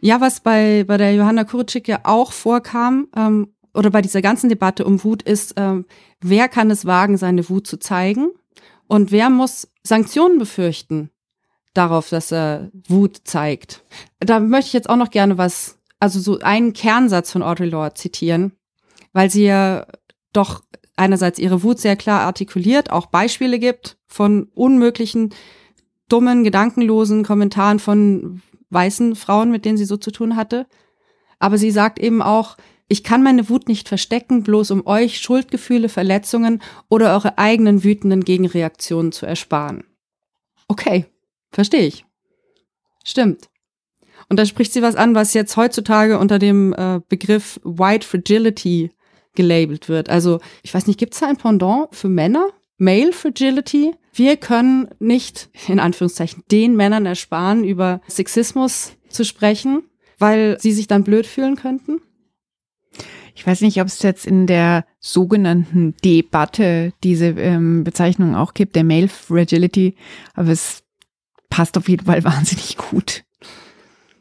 Ja, 0.00 0.20
was 0.20 0.40
bei, 0.40 0.84
bei 0.86 0.98
der 0.98 1.14
Johanna 1.14 1.44
Kuritschik 1.44 1.88
ja 1.88 2.00
auch 2.04 2.32
vorkam, 2.32 3.08
ähm, 3.16 3.48
oder 3.76 3.90
bei 3.90 4.02
dieser 4.02 4.22
ganzen 4.22 4.48
Debatte 4.48 4.84
um 4.84 5.02
Wut 5.04 5.22
ist, 5.22 5.54
ähm, 5.56 5.84
wer 6.20 6.48
kann 6.48 6.70
es 6.70 6.86
wagen, 6.86 7.16
seine 7.16 7.48
Wut 7.48 7.66
zu 7.66 7.78
zeigen? 7.78 8.30
Und 8.88 9.10
wer 9.12 9.30
muss 9.30 9.68
Sanktionen 9.82 10.38
befürchten? 10.38 11.10
darauf, 11.76 12.08
dass 12.08 12.32
er 12.32 12.70
Wut 12.88 13.20
zeigt. 13.24 13.82
Da 14.20 14.40
möchte 14.40 14.68
ich 14.68 14.72
jetzt 14.72 14.88
auch 14.88 14.96
noch 14.96 15.10
gerne 15.10 15.38
was, 15.38 15.78
also 16.00 16.20
so 16.20 16.38
einen 16.40 16.72
Kernsatz 16.72 17.30
von 17.30 17.42
Audre 17.42 17.66
Lorde 17.66 17.94
zitieren, 17.94 18.52
weil 19.12 19.30
sie 19.30 19.44
ja 19.44 19.86
doch 20.32 20.62
einerseits 20.96 21.38
ihre 21.38 21.62
Wut 21.62 21.78
sehr 21.78 21.96
klar 21.96 22.22
artikuliert, 22.22 22.90
auch 22.90 23.06
Beispiele 23.06 23.58
gibt 23.58 23.98
von 24.06 24.44
unmöglichen, 24.54 25.34
dummen, 26.08 26.44
gedankenlosen 26.44 27.24
Kommentaren 27.24 27.78
von 27.78 28.42
weißen 28.70 29.14
Frauen, 29.16 29.50
mit 29.50 29.64
denen 29.64 29.76
sie 29.76 29.84
so 29.84 29.96
zu 29.96 30.10
tun 30.10 30.36
hatte. 30.36 30.66
Aber 31.38 31.58
sie 31.58 31.70
sagt 31.70 31.98
eben 31.98 32.22
auch, 32.22 32.56
ich 32.88 33.02
kann 33.02 33.22
meine 33.22 33.48
Wut 33.48 33.68
nicht 33.68 33.88
verstecken, 33.88 34.42
bloß 34.42 34.70
um 34.70 34.86
euch 34.86 35.18
Schuldgefühle, 35.18 35.88
Verletzungen 35.88 36.62
oder 36.88 37.12
eure 37.14 37.38
eigenen 37.38 37.82
wütenden 37.82 38.24
Gegenreaktionen 38.24 39.12
zu 39.12 39.26
ersparen. 39.26 39.84
Okay, 40.68 41.06
verstehe 41.50 41.86
ich. 41.86 42.04
Stimmt. 43.04 43.48
Und 44.28 44.38
da 44.38 44.46
spricht 44.46 44.72
sie 44.72 44.82
was 44.82 44.96
an, 44.96 45.14
was 45.14 45.34
jetzt 45.34 45.56
heutzutage 45.56 46.18
unter 46.18 46.38
dem 46.38 46.72
äh, 46.72 47.00
Begriff 47.08 47.60
White 47.64 48.06
Fragility 48.06 48.90
gelabelt 49.34 49.88
wird. 49.88 50.08
Also, 50.08 50.40
ich 50.62 50.74
weiß 50.74 50.86
nicht, 50.86 50.98
gibt 50.98 51.14
es 51.14 51.20
da 51.20 51.28
ein 51.28 51.36
Pendant 51.36 51.94
für 51.94 52.08
Männer? 52.08 52.50
Male 52.78 53.12
Fragility? 53.12 53.94
Wir 54.12 54.36
können 54.36 54.88
nicht, 54.98 55.48
in 55.68 55.78
Anführungszeichen, 55.78 56.42
den 56.50 56.74
Männern 56.74 57.06
ersparen, 57.06 57.64
über 57.64 58.00
Sexismus 58.08 58.92
zu 59.08 59.24
sprechen, 59.24 59.84
weil 60.18 60.58
sie 60.60 60.72
sich 60.72 60.86
dann 60.86 61.04
blöd 61.04 61.26
fühlen 61.26 61.56
könnten? 61.56 62.00
Ich 63.36 63.46
weiß 63.46 63.60
nicht, 63.60 63.80
ob 63.82 63.86
es 63.86 64.02
jetzt 64.02 64.26
in 64.26 64.46
der 64.46 64.86
sogenannten 64.98 65.94
Debatte 66.02 66.94
diese 67.04 67.26
ähm, 67.26 67.84
Bezeichnung 67.84 68.34
auch 68.34 68.54
gibt, 68.54 68.74
der 68.74 68.82
Male 68.82 69.08
Fragility, 69.08 69.94
aber 70.34 70.48
es 70.48 70.82
passt 71.50 71.76
auf 71.76 71.88
jeden 71.88 72.06
Fall 72.06 72.24
wahnsinnig 72.24 72.78
gut. 72.78 73.24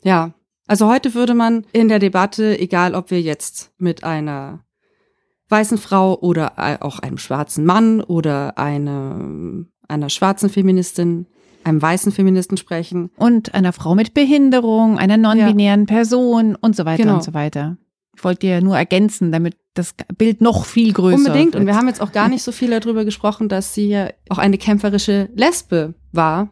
Ja, 0.03 0.33
also 0.67 0.89
heute 0.89 1.13
würde 1.13 1.33
man 1.33 1.65
in 1.71 1.87
der 1.87 1.99
Debatte, 1.99 2.59
egal 2.59 2.93
ob 2.93 3.09
wir 3.09 3.21
jetzt 3.21 3.71
mit 3.77 4.03
einer 4.03 4.65
weißen 5.47 5.77
Frau 5.77 6.19
oder 6.19 6.83
auch 6.83 6.99
einem 6.99 7.17
schwarzen 7.17 7.65
Mann 7.65 8.01
oder 8.01 8.57
eine, 8.57 9.65
einer 9.87 10.09
schwarzen 10.09 10.49
Feministin, 10.49 11.27
einem 11.63 11.81
weißen 11.81 12.11
Feministen 12.11 12.57
sprechen. 12.57 13.11
Und 13.15 13.53
einer 13.53 13.71
Frau 13.71 13.95
mit 13.95 14.13
Behinderung, 14.13 14.97
einer 14.97 15.17
non-binären 15.17 15.81
ja. 15.81 15.85
Person 15.85 16.55
und 16.55 16.75
so 16.75 16.83
weiter 16.83 17.03
genau. 17.03 17.15
und 17.15 17.23
so 17.23 17.33
weiter. 17.33 17.77
Ich 18.15 18.23
wollte 18.23 18.47
dir 18.47 18.61
nur 18.61 18.77
ergänzen, 18.77 19.31
damit 19.31 19.57
das 19.73 19.93
Bild 20.17 20.41
noch 20.41 20.65
viel 20.65 20.93
größer 20.93 21.17
Unbedingt. 21.17 21.53
Wird. 21.53 21.61
Und 21.61 21.67
wir 21.67 21.75
haben 21.75 21.87
jetzt 21.87 22.01
auch 22.01 22.11
gar 22.11 22.29
nicht 22.29 22.43
so 22.43 22.51
viel 22.51 22.69
darüber 22.69 23.05
gesprochen, 23.05 23.49
dass 23.49 23.73
sie 23.73 23.89
ja 23.89 24.09
auch 24.29 24.37
eine 24.37 24.57
kämpferische 24.57 25.29
Lesbe 25.35 25.93
war. 26.11 26.49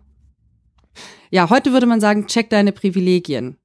Ja, 1.32 1.50
heute 1.50 1.72
würde 1.72 1.86
man 1.86 2.02
sagen, 2.02 2.28
check 2.28 2.50
deine 2.50 2.72
Privilegien. 2.72 3.58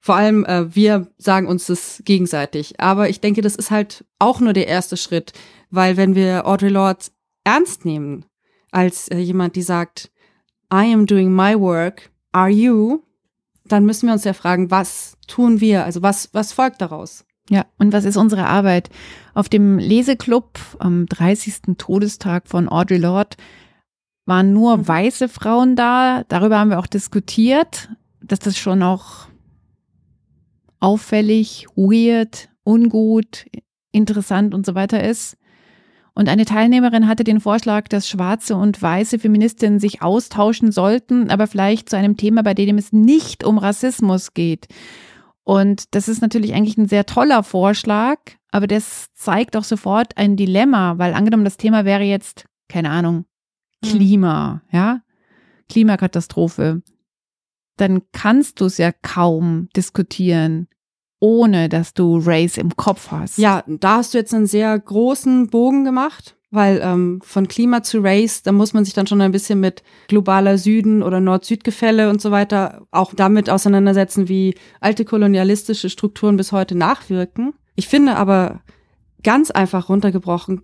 Vor 0.00 0.16
allem, 0.16 0.44
äh, 0.44 0.74
wir 0.74 1.06
sagen 1.16 1.46
uns 1.46 1.66
das 1.66 2.02
gegenseitig. 2.04 2.80
Aber 2.80 3.08
ich 3.08 3.20
denke, 3.20 3.40
das 3.40 3.54
ist 3.54 3.70
halt 3.70 4.04
auch 4.18 4.40
nur 4.40 4.52
der 4.52 4.66
erste 4.66 4.96
Schritt, 4.96 5.32
weil 5.70 5.96
wenn 5.96 6.16
wir 6.16 6.46
Audre 6.46 6.68
Lorde 6.68 7.06
ernst 7.44 7.84
nehmen, 7.84 8.24
als 8.72 9.08
äh, 9.08 9.18
jemand, 9.18 9.54
die 9.54 9.62
sagt, 9.62 10.10
I 10.74 10.92
am 10.92 11.06
doing 11.06 11.32
my 11.32 11.58
work, 11.58 12.10
are 12.32 12.50
you? 12.50 13.02
Dann 13.72 13.86
müssen 13.86 14.06
wir 14.06 14.12
uns 14.12 14.24
ja 14.24 14.34
fragen, 14.34 14.70
was 14.70 15.16
tun 15.26 15.60
wir? 15.60 15.84
Also 15.84 16.02
was, 16.02 16.28
was 16.32 16.52
folgt 16.52 16.80
daraus? 16.80 17.24
Ja, 17.48 17.66
und 17.78 17.92
was 17.92 18.04
ist 18.04 18.16
unsere 18.16 18.46
Arbeit? 18.46 18.90
Auf 19.34 19.48
dem 19.48 19.78
Leseklub 19.78 20.58
am 20.78 21.06
30. 21.06 21.76
Todestag 21.78 22.48
von 22.48 22.68
Audre 22.68 22.98
Lorde 22.98 23.36
waren 24.26 24.52
nur 24.52 24.76
mhm. 24.76 24.88
weiße 24.88 25.28
Frauen 25.28 25.74
da. 25.74 26.24
Darüber 26.28 26.58
haben 26.58 26.70
wir 26.70 26.78
auch 26.78 26.86
diskutiert, 26.86 27.88
dass 28.20 28.38
das 28.38 28.56
schon 28.56 28.82
auch 28.82 29.26
auffällig, 30.78 31.66
weird, 31.74 32.48
ungut, 32.64 33.46
interessant 33.90 34.54
und 34.54 34.66
so 34.66 34.74
weiter 34.74 35.02
ist. 35.02 35.36
Und 36.14 36.28
eine 36.28 36.44
Teilnehmerin 36.44 37.08
hatte 37.08 37.24
den 37.24 37.40
Vorschlag, 37.40 37.88
dass 37.88 38.08
schwarze 38.08 38.56
und 38.56 38.80
weiße 38.80 39.18
Feministinnen 39.18 39.80
sich 39.80 40.02
austauschen 40.02 40.70
sollten, 40.70 41.30
aber 41.30 41.46
vielleicht 41.46 41.88
zu 41.88 41.96
einem 41.96 42.16
Thema, 42.16 42.42
bei 42.42 42.54
dem 42.54 42.76
es 42.76 42.92
nicht 42.92 43.44
um 43.44 43.58
Rassismus 43.58 44.34
geht. 44.34 44.68
Und 45.44 45.94
das 45.94 46.08
ist 46.08 46.20
natürlich 46.20 46.54
eigentlich 46.54 46.76
ein 46.76 46.88
sehr 46.88 47.06
toller 47.06 47.42
Vorschlag, 47.42 48.18
aber 48.50 48.66
das 48.66 49.06
zeigt 49.14 49.56
auch 49.56 49.64
sofort 49.64 50.16
ein 50.18 50.36
Dilemma, 50.36 50.98
weil 50.98 51.14
angenommen 51.14 51.44
das 51.44 51.56
Thema 51.56 51.84
wäre 51.84 52.04
jetzt, 52.04 52.46
keine 52.68 52.90
Ahnung, 52.90 53.24
hm. 53.84 53.90
Klima, 53.90 54.62
ja, 54.70 55.00
Klimakatastrophe, 55.68 56.82
dann 57.78 58.02
kannst 58.12 58.60
du 58.60 58.66
es 58.66 58.78
ja 58.78 58.92
kaum 58.92 59.68
diskutieren, 59.74 60.68
ohne 61.22 61.68
dass 61.68 61.94
du 61.94 62.18
Race 62.20 62.58
im 62.58 62.76
Kopf 62.76 63.12
hast. 63.12 63.38
Ja, 63.38 63.62
da 63.68 63.98
hast 63.98 64.12
du 64.12 64.18
jetzt 64.18 64.34
einen 64.34 64.46
sehr 64.46 64.76
großen 64.76 65.46
Bogen 65.46 65.84
gemacht, 65.84 66.36
weil 66.50 66.80
ähm, 66.82 67.20
von 67.22 67.46
Klima 67.46 67.84
zu 67.84 68.00
Race, 68.00 68.42
da 68.42 68.50
muss 68.50 68.74
man 68.74 68.84
sich 68.84 68.92
dann 68.92 69.06
schon 69.06 69.20
ein 69.20 69.30
bisschen 69.30 69.60
mit 69.60 69.84
globaler 70.08 70.58
Süden 70.58 71.00
oder 71.00 71.20
Nord-Süd-Gefälle 71.20 72.10
und 72.10 72.20
so 72.20 72.32
weiter 72.32 72.88
auch 72.90 73.14
damit 73.14 73.48
auseinandersetzen, 73.48 74.28
wie 74.28 74.56
alte 74.80 75.04
kolonialistische 75.04 75.90
Strukturen 75.90 76.36
bis 76.36 76.50
heute 76.50 76.74
nachwirken. 76.74 77.54
Ich 77.76 77.86
finde 77.86 78.16
aber 78.16 78.60
ganz 79.22 79.52
einfach 79.52 79.88
runtergebrochen, 79.88 80.62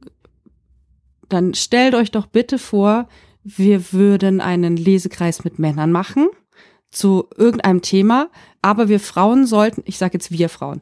dann 1.28 1.54
stellt 1.54 1.94
euch 1.94 2.10
doch 2.10 2.26
bitte 2.26 2.58
vor, 2.58 3.06
wir 3.44 3.92
würden 3.92 4.40
einen 4.40 4.76
Lesekreis 4.76 5.44
mit 5.44 5.60
Männern 5.60 5.92
machen 5.92 6.26
zu 6.90 7.28
irgendeinem 7.36 7.82
Thema, 7.82 8.30
aber 8.62 8.88
wir 8.88 9.00
Frauen 9.00 9.46
sollten, 9.46 9.82
ich 9.86 9.98
sage 9.98 10.14
jetzt 10.14 10.30
wir 10.30 10.48
Frauen, 10.48 10.80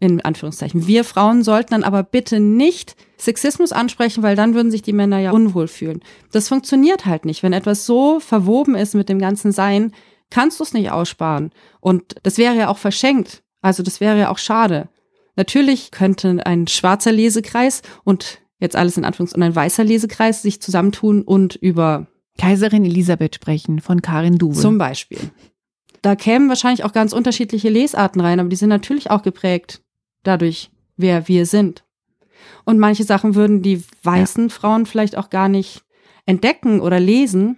in 0.00 0.20
Anführungszeichen, 0.20 0.86
wir 0.86 1.04
Frauen 1.04 1.44
sollten 1.44 1.70
dann 1.70 1.84
aber 1.84 2.02
bitte 2.02 2.40
nicht 2.40 2.96
Sexismus 3.18 3.70
ansprechen, 3.70 4.22
weil 4.22 4.34
dann 4.34 4.54
würden 4.54 4.72
sich 4.72 4.82
die 4.82 4.92
Männer 4.92 5.18
ja 5.18 5.30
unwohl 5.30 5.68
fühlen. 5.68 6.00
Das 6.32 6.48
funktioniert 6.48 7.06
halt 7.06 7.24
nicht. 7.24 7.42
Wenn 7.44 7.52
etwas 7.52 7.86
so 7.86 8.18
verwoben 8.18 8.74
ist 8.74 8.94
mit 8.94 9.08
dem 9.08 9.20
ganzen 9.20 9.52
Sein, 9.52 9.92
kannst 10.28 10.58
du 10.58 10.64
es 10.64 10.72
nicht 10.72 10.90
aussparen. 10.90 11.52
Und 11.80 12.16
das 12.24 12.36
wäre 12.36 12.56
ja 12.56 12.68
auch 12.68 12.78
verschenkt. 12.78 13.44
Also 13.60 13.84
das 13.84 14.00
wäre 14.00 14.18
ja 14.18 14.30
auch 14.30 14.38
schade. 14.38 14.88
Natürlich 15.36 15.92
könnte 15.92 16.44
ein 16.44 16.66
schwarzer 16.66 17.12
Lesekreis 17.12 17.82
und 18.02 18.40
jetzt 18.58 18.76
alles 18.76 18.96
in 18.96 19.04
Anführungszeichen 19.04 19.42
und 19.42 19.48
ein 19.48 19.56
weißer 19.56 19.84
Lesekreis 19.84 20.42
sich 20.42 20.60
zusammentun 20.60 21.22
und 21.22 21.54
über 21.54 22.08
Kaiserin 22.38 22.84
Elisabeth 22.84 23.36
sprechen 23.36 23.80
von 23.80 24.02
Karin 24.02 24.38
Duwe. 24.38 24.58
Zum 24.58 24.78
Beispiel. 24.78 25.18
Da 26.02 26.16
kämen 26.16 26.48
wahrscheinlich 26.48 26.84
auch 26.84 26.92
ganz 26.92 27.12
unterschiedliche 27.12 27.68
Lesarten 27.68 28.20
rein, 28.20 28.40
aber 28.40 28.48
die 28.48 28.56
sind 28.56 28.68
natürlich 28.68 29.10
auch 29.10 29.22
geprägt 29.22 29.82
dadurch, 30.24 30.70
wer 30.96 31.28
wir 31.28 31.46
sind. 31.46 31.84
Und 32.64 32.78
manche 32.78 33.04
Sachen 33.04 33.34
würden 33.34 33.62
die 33.62 33.82
weißen 34.02 34.48
ja. 34.48 34.54
Frauen 34.54 34.86
vielleicht 34.86 35.16
auch 35.16 35.30
gar 35.30 35.48
nicht 35.48 35.82
entdecken 36.26 36.80
oder 36.80 36.98
lesen, 36.98 37.56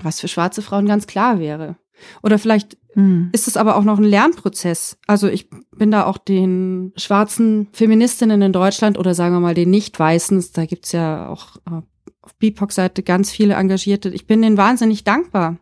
was 0.00 0.20
für 0.20 0.28
schwarze 0.28 0.62
Frauen 0.62 0.86
ganz 0.86 1.06
klar 1.06 1.40
wäre. 1.40 1.76
Oder 2.22 2.38
vielleicht 2.38 2.78
mhm. 2.94 3.30
ist 3.32 3.48
es 3.48 3.56
aber 3.56 3.76
auch 3.76 3.82
noch 3.82 3.98
ein 3.98 4.04
Lernprozess. 4.04 4.98
Also 5.08 5.26
ich 5.26 5.50
bin 5.76 5.90
da 5.90 6.06
auch 6.06 6.18
den 6.18 6.92
schwarzen 6.96 7.68
Feministinnen 7.72 8.40
in 8.40 8.52
Deutschland 8.52 8.98
oder 8.98 9.14
sagen 9.14 9.34
wir 9.34 9.40
mal 9.40 9.54
den 9.54 9.70
nicht-weißen, 9.70 10.44
da 10.52 10.66
gibt's 10.66 10.92
ja 10.92 11.28
auch 11.28 11.56
äh, 11.66 11.82
auf 12.22 12.34
BIPOC-Seite 12.38 13.02
ganz 13.02 13.32
viele 13.32 13.54
Engagierte. 13.54 14.10
Ich 14.10 14.28
bin 14.28 14.42
denen 14.42 14.56
wahnsinnig 14.56 15.02
dankbar 15.02 15.56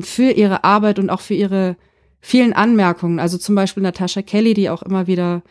für 0.00 0.30
ihre 0.30 0.64
Arbeit 0.64 0.98
und 0.98 1.10
auch 1.10 1.20
für 1.20 1.34
ihre 1.34 1.76
vielen 2.20 2.52
Anmerkungen. 2.52 3.20
Also 3.20 3.38
zum 3.38 3.54
Beispiel 3.54 3.82
Natascha 3.82 4.22
Kelly, 4.22 4.54
die 4.54 4.70
auch 4.70 4.82
immer 4.82 5.06
wieder 5.06 5.42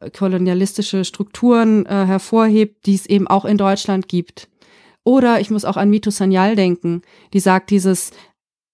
äh, 0.00 0.10
kolonialistische 0.10 1.04
Strukturen 1.04 1.86
äh, 1.86 2.06
hervorhebt, 2.06 2.86
die 2.86 2.94
es 2.94 3.06
eben 3.06 3.26
auch 3.26 3.44
in 3.44 3.58
Deutschland 3.58 4.08
gibt. 4.08 4.48
Oder 5.04 5.40
ich 5.40 5.50
muss 5.50 5.64
auch 5.64 5.76
an 5.76 5.90
Mito 5.90 6.10
Sanyal 6.10 6.54
denken, 6.56 7.02
die 7.32 7.40
sagt 7.40 7.70
dieses, 7.70 8.12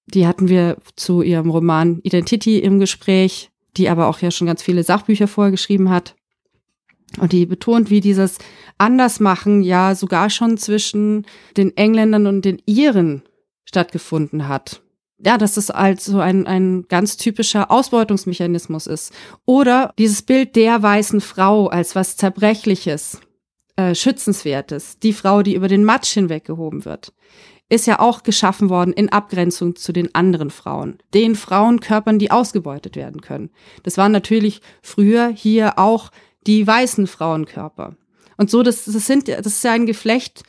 die 0.06 0.26
hatten 0.26 0.48
wir 0.48 0.76
zu 0.94 1.22
ihrem 1.22 1.50
Roman 1.50 2.00
Identity 2.02 2.58
im 2.58 2.78
Gespräch, 2.78 3.50
die 3.76 3.88
aber 3.88 4.08
auch 4.08 4.20
ja 4.20 4.30
schon 4.30 4.46
ganz 4.46 4.62
viele 4.62 4.82
Sachbücher 4.82 5.28
vorgeschrieben 5.28 5.90
hat. 5.90 6.14
Und 7.18 7.32
die 7.32 7.46
betont, 7.46 7.90
wie 7.90 8.00
dieses 8.00 8.38
Andersmachen 8.76 9.62
ja 9.62 9.94
sogar 9.94 10.28
schon 10.28 10.58
zwischen 10.58 11.26
den 11.56 11.76
Engländern 11.76 12.26
und 12.26 12.44
den 12.44 12.60
Iren 12.66 13.22
stattgefunden 13.64 14.48
hat. 14.48 14.82
Ja, 15.24 15.36
dass 15.36 15.54
das 15.54 15.70
also 15.70 16.20
ein, 16.20 16.46
ein 16.46 16.86
ganz 16.88 17.16
typischer 17.16 17.72
Ausbeutungsmechanismus 17.72 18.86
ist. 18.86 19.12
Oder 19.46 19.92
dieses 19.98 20.22
Bild 20.22 20.54
der 20.54 20.80
weißen 20.80 21.20
Frau 21.20 21.66
als 21.66 21.96
was 21.96 22.16
Zerbrechliches, 22.16 23.20
äh, 23.74 23.96
Schützenswertes, 23.96 25.00
die 25.00 25.12
Frau, 25.12 25.42
die 25.42 25.54
über 25.54 25.66
den 25.66 25.84
Matsch 25.84 26.14
hinweggehoben 26.14 26.84
wird, 26.84 27.12
ist 27.68 27.86
ja 27.86 27.98
auch 27.98 28.22
geschaffen 28.22 28.70
worden 28.70 28.92
in 28.92 29.10
Abgrenzung 29.10 29.76
zu 29.76 29.92
den 29.92 30.14
anderen 30.14 30.50
Frauen, 30.50 30.98
den 31.14 31.34
Frauenkörpern, 31.34 32.18
die 32.18 32.30
ausgebeutet 32.30 32.96
werden 32.96 33.20
können. 33.20 33.50
Das 33.82 33.98
waren 33.98 34.12
natürlich 34.12 34.62
früher 34.82 35.28
hier 35.28 35.78
auch 35.78 36.10
die 36.46 36.66
weißen 36.66 37.06
Frauenkörper. 37.06 37.96
Und 38.36 38.50
so, 38.50 38.62
das, 38.62 38.84
das, 38.84 39.06
sind, 39.06 39.28
das 39.28 39.46
ist 39.46 39.64
ja 39.64 39.72
ein 39.72 39.84
Geflecht, 39.84 40.44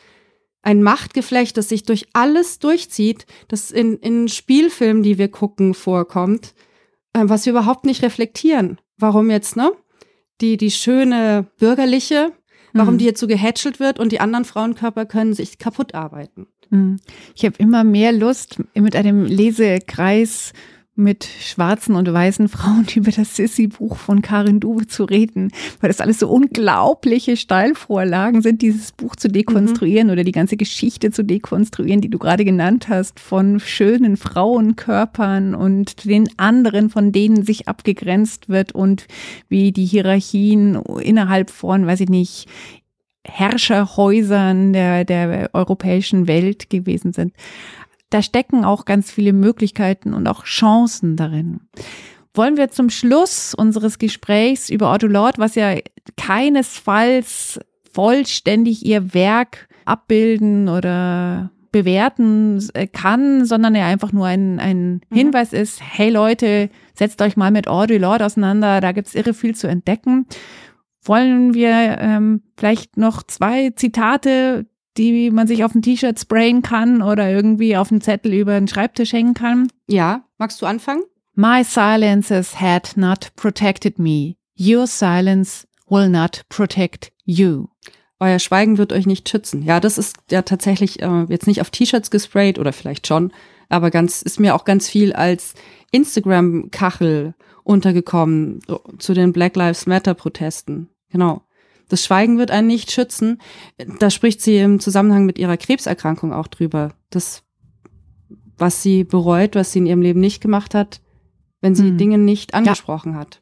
ein 0.61 0.83
Machtgeflecht, 0.83 1.57
das 1.57 1.69
sich 1.69 1.83
durch 1.83 2.07
alles 2.13 2.59
durchzieht, 2.59 3.25
das 3.47 3.71
in, 3.71 3.97
in 3.97 4.27
Spielfilmen, 4.27 5.03
die 5.03 5.17
wir 5.17 5.29
gucken, 5.29 5.73
vorkommt, 5.73 6.53
äh, 7.13 7.21
was 7.23 7.45
wir 7.45 7.51
überhaupt 7.51 7.85
nicht 7.85 8.03
reflektieren. 8.03 8.79
Warum 8.97 9.29
jetzt, 9.29 9.55
ne? 9.55 9.71
Die, 10.41 10.57
die 10.57 10.71
schöne 10.71 11.47
bürgerliche, 11.57 12.31
warum 12.73 12.95
mhm. 12.95 12.97
die 12.99 13.05
jetzt 13.05 13.19
so 13.19 13.27
gehätschelt 13.27 13.79
wird 13.79 13.99
und 13.99 14.11
die 14.11 14.19
anderen 14.19 14.45
Frauenkörper 14.45 15.05
können 15.05 15.33
sich 15.33 15.57
kaputt 15.57 15.95
arbeiten. 15.95 16.47
Mhm. 16.69 16.99
Ich 17.35 17.45
habe 17.45 17.55
immer 17.57 17.83
mehr 17.83 18.11
Lust, 18.11 18.59
mit 18.73 18.95
einem 18.95 19.25
Lesekreis 19.25 20.53
mit 20.99 21.23
schwarzen 21.23 21.95
und 21.95 22.11
weißen 22.11 22.47
Frauen 22.47 22.85
über 22.95 23.11
das 23.11 23.35
Sissy-Buch 23.35 23.97
von 23.97 24.21
Karin 24.21 24.59
Dube 24.59 24.87
zu 24.87 25.05
reden, 25.05 25.51
weil 25.81 25.89
das 25.89 26.01
alles 26.01 26.19
so 26.19 26.29
unglaubliche 26.29 27.37
Steilvorlagen 27.37 28.41
sind, 28.41 28.61
dieses 28.61 28.91
Buch 28.91 29.15
zu 29.15 29.29
dekonstruieren 29.29 30.07
mhm. 30.07 30.13
oder 30.13 30.23
die 30.23 30.31
ganze 30.31 30.57
Geschichte 30.57 31.11
zu 31.11 31.23
dekonstruieren, 31.23 32.01
die 32.01 32.09
du 32.09 32.19
gerade 32.19 32.45
genannt 32.45 32.89
hast, 32.89 33.19
von 33.19 33.59
schönen 33.59 34.17
Frauenkörpern 34.17 35.55
und 35.55 36.05
den 36.05 36.29
anderen, 36.37 36.89
von 36.89 37.11
denen 37.11 37.43
sich 37.43 37.67
abgegrenzt 37.67 38.49
wird 38.49 38.73
und 38.73 39.07
wie 39.47 39.71
die 39.71 39.85
Hierarchien 39.85 40.75
innerhalb 41.01 41.49
von, 41.49 41.87
weiß 41.87 42.01
ich 42.01 42.09
nicht, 42.09 42.47
Herrscherhäusern 43.25 44.73
der, 44.73 45.05
der 45.05 45.49
europäischen 45.53 46.27
Welt 46.27 46.69
gewesen 46.69 47.13
sind 47.13 47.33
da 48.09 48.21
stecken 48.21 48.65
auch 48.65 48.85
ganz 48.85 49.11
viele 49.11 49.33
Möglichkeiten 49.33 50.13
und 50.13 50.27
auch 50.27 50.43
Chancen 50.43 51.15
darin. 51.15 51.61
Wollen 52.33 52.57
wir 52.57 52.69
zum 52.69 52.89
Schluss 52.89 53.53
unseres 53.53 53.99
Gesprächs 53.99 54.69
über 54.69 54.91
Otto 54.93 55.07
Lord, 55.07 55.39
was 55.39 55.55
ja 55.55 55.75
keinesfalls 56.17 57.59
vollständig 57.91 58.85
ihr 58.85 59.13
Werk 59.13 59.67
abbilden 59.85 60.69
oder 60.69 61.51
bewerten 61.71 62.63
äh, 62.73 62.87
kann, 62.87 63.45
sondern 63.45 63.75
er 63.75 63.85
einfach 63.85 64.11
nur 64.11 64.25
ein, 64.25 64.59
ein 64.59 65.01
mhm. 65.09 65.15
Hinweis 65.15 65.53
ist, 65.53 65.81
hey 65.81 66.09
Leute, 66.09 66.69
setzt 66.93 67.21
euch 67.21 67.37
mal 67.37 67.51
mit 67.51 67.67
Audre 67.67 67.97
Lorde 67.97 68.25
auseinander, 68.25 68.81
da 68.81 68.91
gibt's 68.91 69.15
irre 69.15 69.33
viel 69.33 69.55
zu 69.55 69.67
entdecken. 69.67 70.25
Wollen 71.03 71.53
wir 71.53 71.97
ähm, 71.99 72.41
vielleicht 72.57 72.97
noch 72.97 73.23
zwei 73.23 73.71
Zitate 73.71 74.65
die 74.97 75.31
man 75.31 75.47
sich 75.47 75.63
auf 75.63 75.75
ein 75.75 75.81
T-Shirt 75.81 76.19
sprayen 76.19 76.61
kann 76.61 77.01
oder 77.01 77.29
irgendwie 77.29 77.77
auf 77.77 77.91
einen 77.91 78.01
Zettel 78.01 78.33
über 78.33 78.53
den 78.59 78.67
Schreibtisch 78.67 79.13
hängen 79.13 79.33
kann? 79.33 79.69
Ja, 79.87 80.25
magst 80.37 80.61
du 80.61 80.65
anfangen? 80.65 81.03
My 81.35 81.63
silences 81.63 82.59
had 82.59 82.97
not 82.97 83.31
protected 83.35 83.97
me. 83.97 84.35
Your 84.59 84.87
silence 84.87 85.65
will 85.87 86.09
not 86.09 86.43
protect 86.49 87.11
you. 87.23 87.67
Euer 88.19 88.39
Schweigen 88.39 88.77
wird 88.77 88.91
euch 88.91 89.05
nicht 89.05 89.29
schützen. 89.29 89.63
Ja, 89.63 89.79
das 89.79 89.97
ist 89.97 90.17
ja 90.29 90.41
tatsächlich 90.41 91.01
äh, 91.01 91.23
jetzt 91.29 91.47
nicht 91.47 91.61
auf 91.61 91.69
T-Shirts 91.69 92.11
gesprayt 92.11 92.59
oder 92.59 92.73
vielleicht 92.73 93.07
schon, 93.07 93.31
aber 93.69 93.91
ganz 93.91 94.21
ist 94.21 94.39
mir 94.39 94.55
auch 94.55 94.65
ganz 94.65 94.89
viel 94.89 95.13
als 95.13 95.53
Instagram-Kachel 95.91 97.35
untergekommen 97.63 98.59
zu 98.97 99.13
den 99.13 99.31
Black 99.31 99.55
Lives 99.55 99.85
Matter 99.85 100.15
Protesten. 100.15 100.89
Genau. 101.09 101.43
Das 101.89 102.05
Schweigen 102.05 102.37
wird 102.37 102.51
einen 102.51 102.67
nicht 102.67 102.91
schützen. 102.91 103.41
Da 103.99 104.09
spricht 104.09 104.41
sie 104.41 104.57
im 104.59 104.79
Zusammenhang 104.79 105.25
mit 105.25 105.37
ihrer 105.37 105.57
Krebserkrankung 105.57 106.31
auch 106.31 106.47
drüber. 106.47 106.93
Das, 107.09 107.43
was 108.57 108.81
sie 108.81 109.03
bereut, 109.03 109.55
was 109.55 109.73
sie 109.73 109.79
in 109.79 109.87
ihrem 109.87 110.01
Leben 110.01 110.19
nicht 110.19 110.41
gemacht 110.41 110.73
hat, 110.73 111.01
wenn 111.61 111.75
sie 111.75 111.89
hm. 111.89 111.97
Dinge 111.97 112.17
nicht 112.17 112.53
angesprochen 112.53 113.13
ja. 113.13 113.19
hat. 113.19 113.41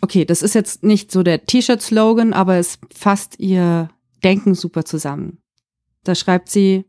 Okay, 0.00 0.24
das 0.24 0.42
ist 0.42 0.54
jetzt 0.54 0.82
nicht 0.82 1.10
so 1.10 1.22
der 1.22 1.46
T-Shirt-Slogan, 1.46 2.32
aber 2.32 2.56
es 2.56 2.78
fasst 2.94 3.38
ihr 3.40 3.88
Denken 4.22 4.54
super 4.54 4.84
zusammen. 4.84 5.38
Da 6.04 6.14
schreibt 6.14 6.48
sie, 6.48 6.84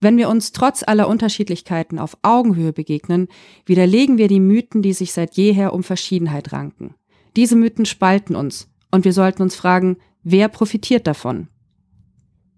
wenn 0.00 0.16
wir 0.16 0.28
uns 0.28 0.52
trotz 0.52 0.82
aller 0.86 1.08
Unterschiedlichkeiten 1.08 1.98
auf 1.98 2.18
Augenhöhe 2.22 2.72
begegnen, 2.72 3.28
widerlegen 3.64 4.18
wir 4.18 4.28
die 4.28 4.40
Mythen, 4.40 4.82
die 4.82 4.92
sich 4.92 5.12
seit 5.12 5.34
jeher 5.34 5.72
um 5.72 5.82
Verschiedenheit 5.82 6.52
ranken. 6.52 6.94
Diese 7.36 7.54
Mythen 7.54 7.84
spalten 7.84 8.34
uns 8.34 8.68
und 8.90 9.04
wir 9.04 9.12
sollten 9.12 9.42
uns 9.42 9.54
fragen, 9.54 9.98
wer 10.22 10.48
profitiert 10.48 11.06
davon? 11.06 11.48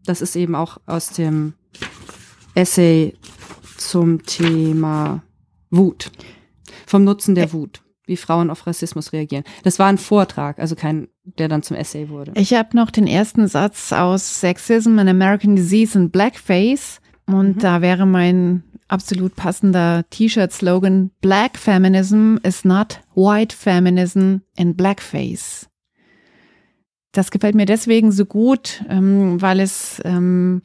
Das 0.05 0.23
ist 0.23 0.37
eben 0.37 0.55
auch 0.55 0.79
aus 0.87 1.11
dem 1.11 1.55
Essay 2.55 3.15
zum 3.77 4.23
Thema 4.25 5.23
Wut. 5.71 6.13
Vom 6.87 7.05
Nutzen 7.05 7.35
der 7.35 7.53
Wut, 7.53 7.83
wie 8.07 8.17
Frauen 8.17 8.51
auf 8.51 8.67
Rassismus 8.67 9.13
reagieren. 9.13 9.45
Das 9.65 9.79
war 9.79 9.87
ein 9.87 9.99
Vortrag, 9.99 10.59
also 10.61 10.77
kein, 10.77 11.09
der 11.25 11.49
dann 11.49 11.63
zum 11.63 11.77
Essay 11.77 12.09
wurde. 12.09 12.33
Ich 12.37 12.55
habe 12.55 12.77
noch 12.77 12.91
den 12.91 13.07
ersten 13.07 13.49
Satz 13.49 13.93
aus 13.93 14.41
Sexism 14.41 14.99
and 14.99 15.11
American 15.11 15.57
Disease 15.57 15.99
and 15.99 16.13
Blackface. 16.13 17.01
Und 17.29 17.57
mhm. 17.57 17.61
da 17.61 17.83
wäre 17.83 18.07
mein 18.07 18.65
absolut 18.89 19.37
passender 19.37 20.05
T-Shirt-Slogan. 20.11 21.11
Black 21.21 21.59
Feminism 21.59 22.37
is 22.43 22.65
not 22.65 23.01
white 23.15 23.55
feminism 23.55 24.39
in 24.57 24.75
blackface. 24.75 25.69
Das 27.13 27.31
gefällt 27.31 27.55
mir 27.55 27.67
deswegen 27.67 28.13
so 28.13 28.25
gut, 28.25 28.83
ähm, 28.89 29.41
weil 29.41 29.61
es 29.61 30.01
ähm, 30.05 30.63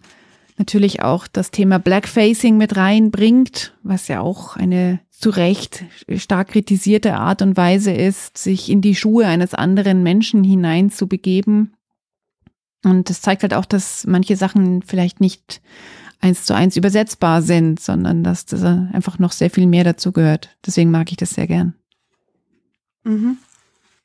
natürlich 0.57 1.01
auch 1.01 1.27
das 1.27 1.51
Thema 1.51 1.79
Blackfacing 1.79 2.57
mit 2.57 2.75
reinbringt, 2.75 3.77
was 3.83 4.07
ja 4.07 4.21
auch 4.21 4.55
eine 4.55 4.99
zu 5.09 5.29
Recht 5.29 5.85
stark 6.17 6.49
kritisierte 6.49 7.15
Art 7.15 7.41
und 7.41 7.55
Weise 7.55 7.91
ist, 7.91 8.37
sich 8.37 8.69
in 8.69 8.81
die 8.81 8.95
Schuhe 8.95 9.25
eines 9.25 9.53
anderen 9.53 10.03
Menschen 10.03 10.43
hineinzubegeben. 10.43 11.73
Und 12.83 13.09
das 13.09 13.21
zeigt 13.21 13.43
halt 13.43 13.53
auch, 13.53 13.65
dass 13.65 14.05
manche 14.05 14.35
Sachen 14.35 14.81
vielleicht 14.81 15.21
nicht 15.21 15.61
eins 16.23 16.45
zu 16.45 16.55
eins 16.55 16.77
übersetzbar 16.77 17.41
sind, 17.41 17.81
sondern 17.81 18.23
dass 18.23 18.45
das 18.45 18.63
einfach 18.63 19.19
noch 19.19 19.33
sehr 19.33 19.49
viel 19.49 19.67
mehr 19.67 19.83
dazu 19.83 20.13
gehört. 20.13 20.55
Deswegen 20.65 20.89
mag 20.89 21.11
ich 21.11 21.17
das 21.17 21.31
sehr 21.31 21.47
gern. 21.47 21.75
Mhm. 23.03 23.37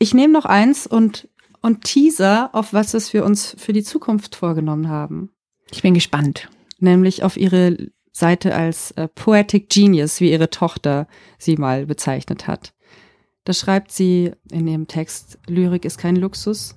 Ich 0.00 0.14
nehme 0.14 0.33
noch 0.33 0.44
eins 0.44 0.87
und, 0.88 1.28
und 1.62 1.85
Teaser, 1.85 2.50
auf 2.54 2.72
was 2.72 2.94
es 2.94 3.12
wir 3.12 3.24
uns 3.24 3.54
für 3.57 3.72
die 3.72 3.85
Zukunft 3.85 4.35
vorgenommen 4.35 4.88
haben. 4.88 5.31
Ich 5.70 5.83
bin 5.83 5.94
gespannt. 5.94 6.48
Nämlich 6.81 7.22
auf 7.22 7.37
ihre 7.37 7.76
Seite 8.12 8.54
als 8.54 8.90
äh, 8.92 9.07
Poetic 9.07 9.68
Genius, 9.68 10.20
wie 10.20 10.33
ihre 10.33 10.50
Tochter 10.50 11.07
sie 11.38 11.57
mal 11.57 11.87
bezeichnet 11.87 12.48
hat. 12.48 12.74
Da 13.44 13.52
schreibt 13.52 13.92
sie 13.92 14.33
in 14.50 14.66
ihrem 14.66 14.88
Text, 14.88 15.38
Lyrik 15.46 15.85
ist 15.85 15.98
kein 15.98 16.16
Luxus. 16.16 16.74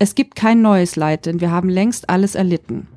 Es 0.00 0.16
gibt 0.16 0.34
kein 0.34 0.62
neues 0.62 0.96
Leid, 0.96 1.26
denn 1.26 1.40
wir 1.40 1.52
haben 1.52 1.68
längst 1.68 2.10
alles 2.10 2.34
erlitten. 2.34 2.88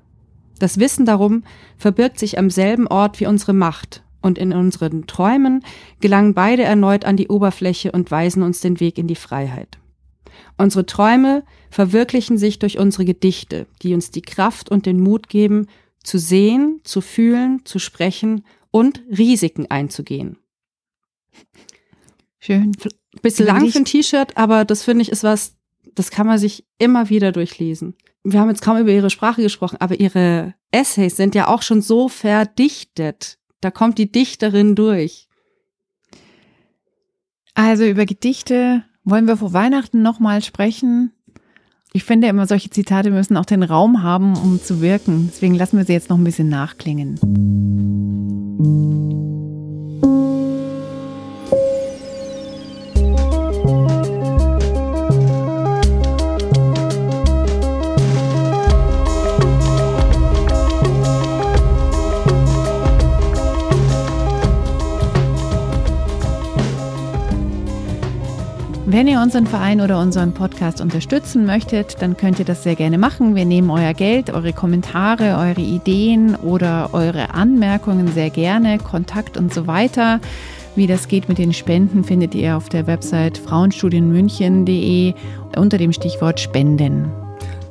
Das 0.59 0.79
Wissen 0.79 1.05
darum 1.05 1.43
verbirgt 1.77 2.19
sich 2.19 2.37
am 2.37 2.49
selben 2.49 2.87
Ort 2.87 3.19
wie 3.19 3.25
unsere 3.27 3.53
Macht, 3.53 4.03
und 4.23 4.39
in 4.39 4.53
unseren 4.53 5.05
Träumen 5.05 5.63
gelangen 5.99 6.33
beide 6.33 6.63
erneut 6.63 7.05
an 7.05 7.17
die 7.17 7.27
Oberfläche 7.27 7.91
und 7.91 8.09
weisen 8.09 8.41
uns 8.41 8.61
den 8.61 8.79
Weg 8.79 8.97
in 8.97 9.07
die 9.07 9.15
Freiheit. 9.15 9.77
Unsere 10.57 10.85
Träume 10.85 11.43
verwirklichen 11.69 12.37
sich 12.37 12.57
durch 12.57 12.79
unsere 12.79 13.05
Gedichte, 13.05 13.67
die 13.81 13.93
uns 13.93 14.09
die 14.09 14.21
Kraft 14.21 14.69
und 14.69 14.85
den 14.85 14.99
Mut 14.99 15.29
geben, 15.29 15.67
zu 16.03 16.17
sehen, 16.17 16.79
zu 16.83 17.01
fühlen, 17.01 17.61
zu 17.65 17.79
sprechen 17.79 18.45
und 18.71 19.03
Risiken 19.15 19.69
einzugehen. 19.69 20.37
Schön. 22.39 22.71
Bisschen 23.21 23.45
lang 23.45 23.69
für 23.69 23.79
ein 23.79 23.85
T-Shirt, 23.85 24.37
aber 24.37 24.65
das 24.65 24.83
finde 24.83 25.03
ich 25.03 25.09
ist 25.09 25.23
was, 25.23 25.55
das 25.95 26.11
kann 26.11 26.27
man 26.27 26.37
sich 26.37 26.65
immer 26.77 27.09
wieder 27.09 27.31
durchlesen 27.31 27.95
wir 28.23 28.39
haben 28.39 28.49
jetzt 28.49 28.62
kaum 28.62 28.77
über 28.77 28.91
ihre 28.91 29.09
Sprache 29.09 29.41
gesprochen, 29.41 29.77
aber 29.79 29.99
ihre 29.99 30.53
Essays 30.71 31.17
sind 31.17 31.36
ja 31.36 31.47
auch 31.47 31.62
schon 31.62 31.81
so 31.81 32.07
verdichtet. 32.07 33.38
Da 33.62 33.69
kommt 33.71 33.97
die 33.97 34.12
Dichterin 34.12 34.75
durch. 34.75 35.27
Also 37.53 37.83
über 37.86 38.05
Gedichte 38.05 38.83
wollen 39.03 39.27
wir 39.27 39.38
vor 39.38 39.53
Weihnachten 39.53 40.01
nochmal 40.01 40.41
sprechen. 40.41 41.12
Ich 41.91 42.03
finde 42.03 42.27
immer, 42.27 42.47
solche 42.47 42.71
Zitate 42.71 43.12
müssen 43.12 43.38
auch 43.38 43.45
den 43.45 43.62
Raum 43.62 44.01
haben, 44.01 44.36
um 44.36 44.59
zu 44.62 44.81
wirken. 44.81 45.29
Deswegen 45.31 45.53
lassen 45.53 45.77
wir 45.77 45.86
sie 45.86 45.93
jetzt 45.93 46.09
noch 46.09 46.17
ein 46.17 46.23
bisschen 46.23 46.49
nachklingen. 46.49 47.19
Wenn 68.93 69.08
ihr 69.08 69.21
unseren 69.21 69.47
Verein 69.47 69.82
oder 69.82 69.99
unseren 69.99 70.36
Podcast 70.36 70.79
unterstützen 70.79 71.47
möchtet, 71.47 71.99
dann 71.99 72.15
könnt 72.15 72.38
ihr 72.38 72.45
das 72.45 72.62
sehr 72.62 72.75
gerne 72.75 72.99
machen. 72.99 73.34
Wir 73.34 73.43
nehmen 73.43 73.71
euer 73.71 73.95
Geld, 73.95 74.29
eure 74.29 74.53
Kommentare, 74.53 75.39
eure 75.39 75.62
Ideen 75.62 76.36
oder 76.36 76.91
eure 76.93 77.34
Anmerkungen 77.34 78.10
sehr 78.10 78.29
gerne, 78.29 78.77
Kontakt 78.77 79.36
und 79.36 79.51
so 79.51 79.65
weiter. 79.65 80.19
Wie 80.75 80.86
das 80.86 81.08
geht 81.08 81.27
mit 81.27 81.39
den 81.39 81.53
Spenden, 81.53 82.03
findet 82.03 82.36
ihr 82.36 82.56
auf 82.56 82.69
der 82.69 82.86
Website 82.86 83.39
frauenstudienmünchen.de 83.39 85.15
unter 85.58 85.79
dem 85.79 85.91
Stichwort 85.91 86.39
Spenden. 86.39 87.12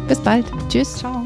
Bis 0.08 0.20
bald. 0.20 0.46
Tschüss. 0.70 0.96
Ciao. 0.96 1.17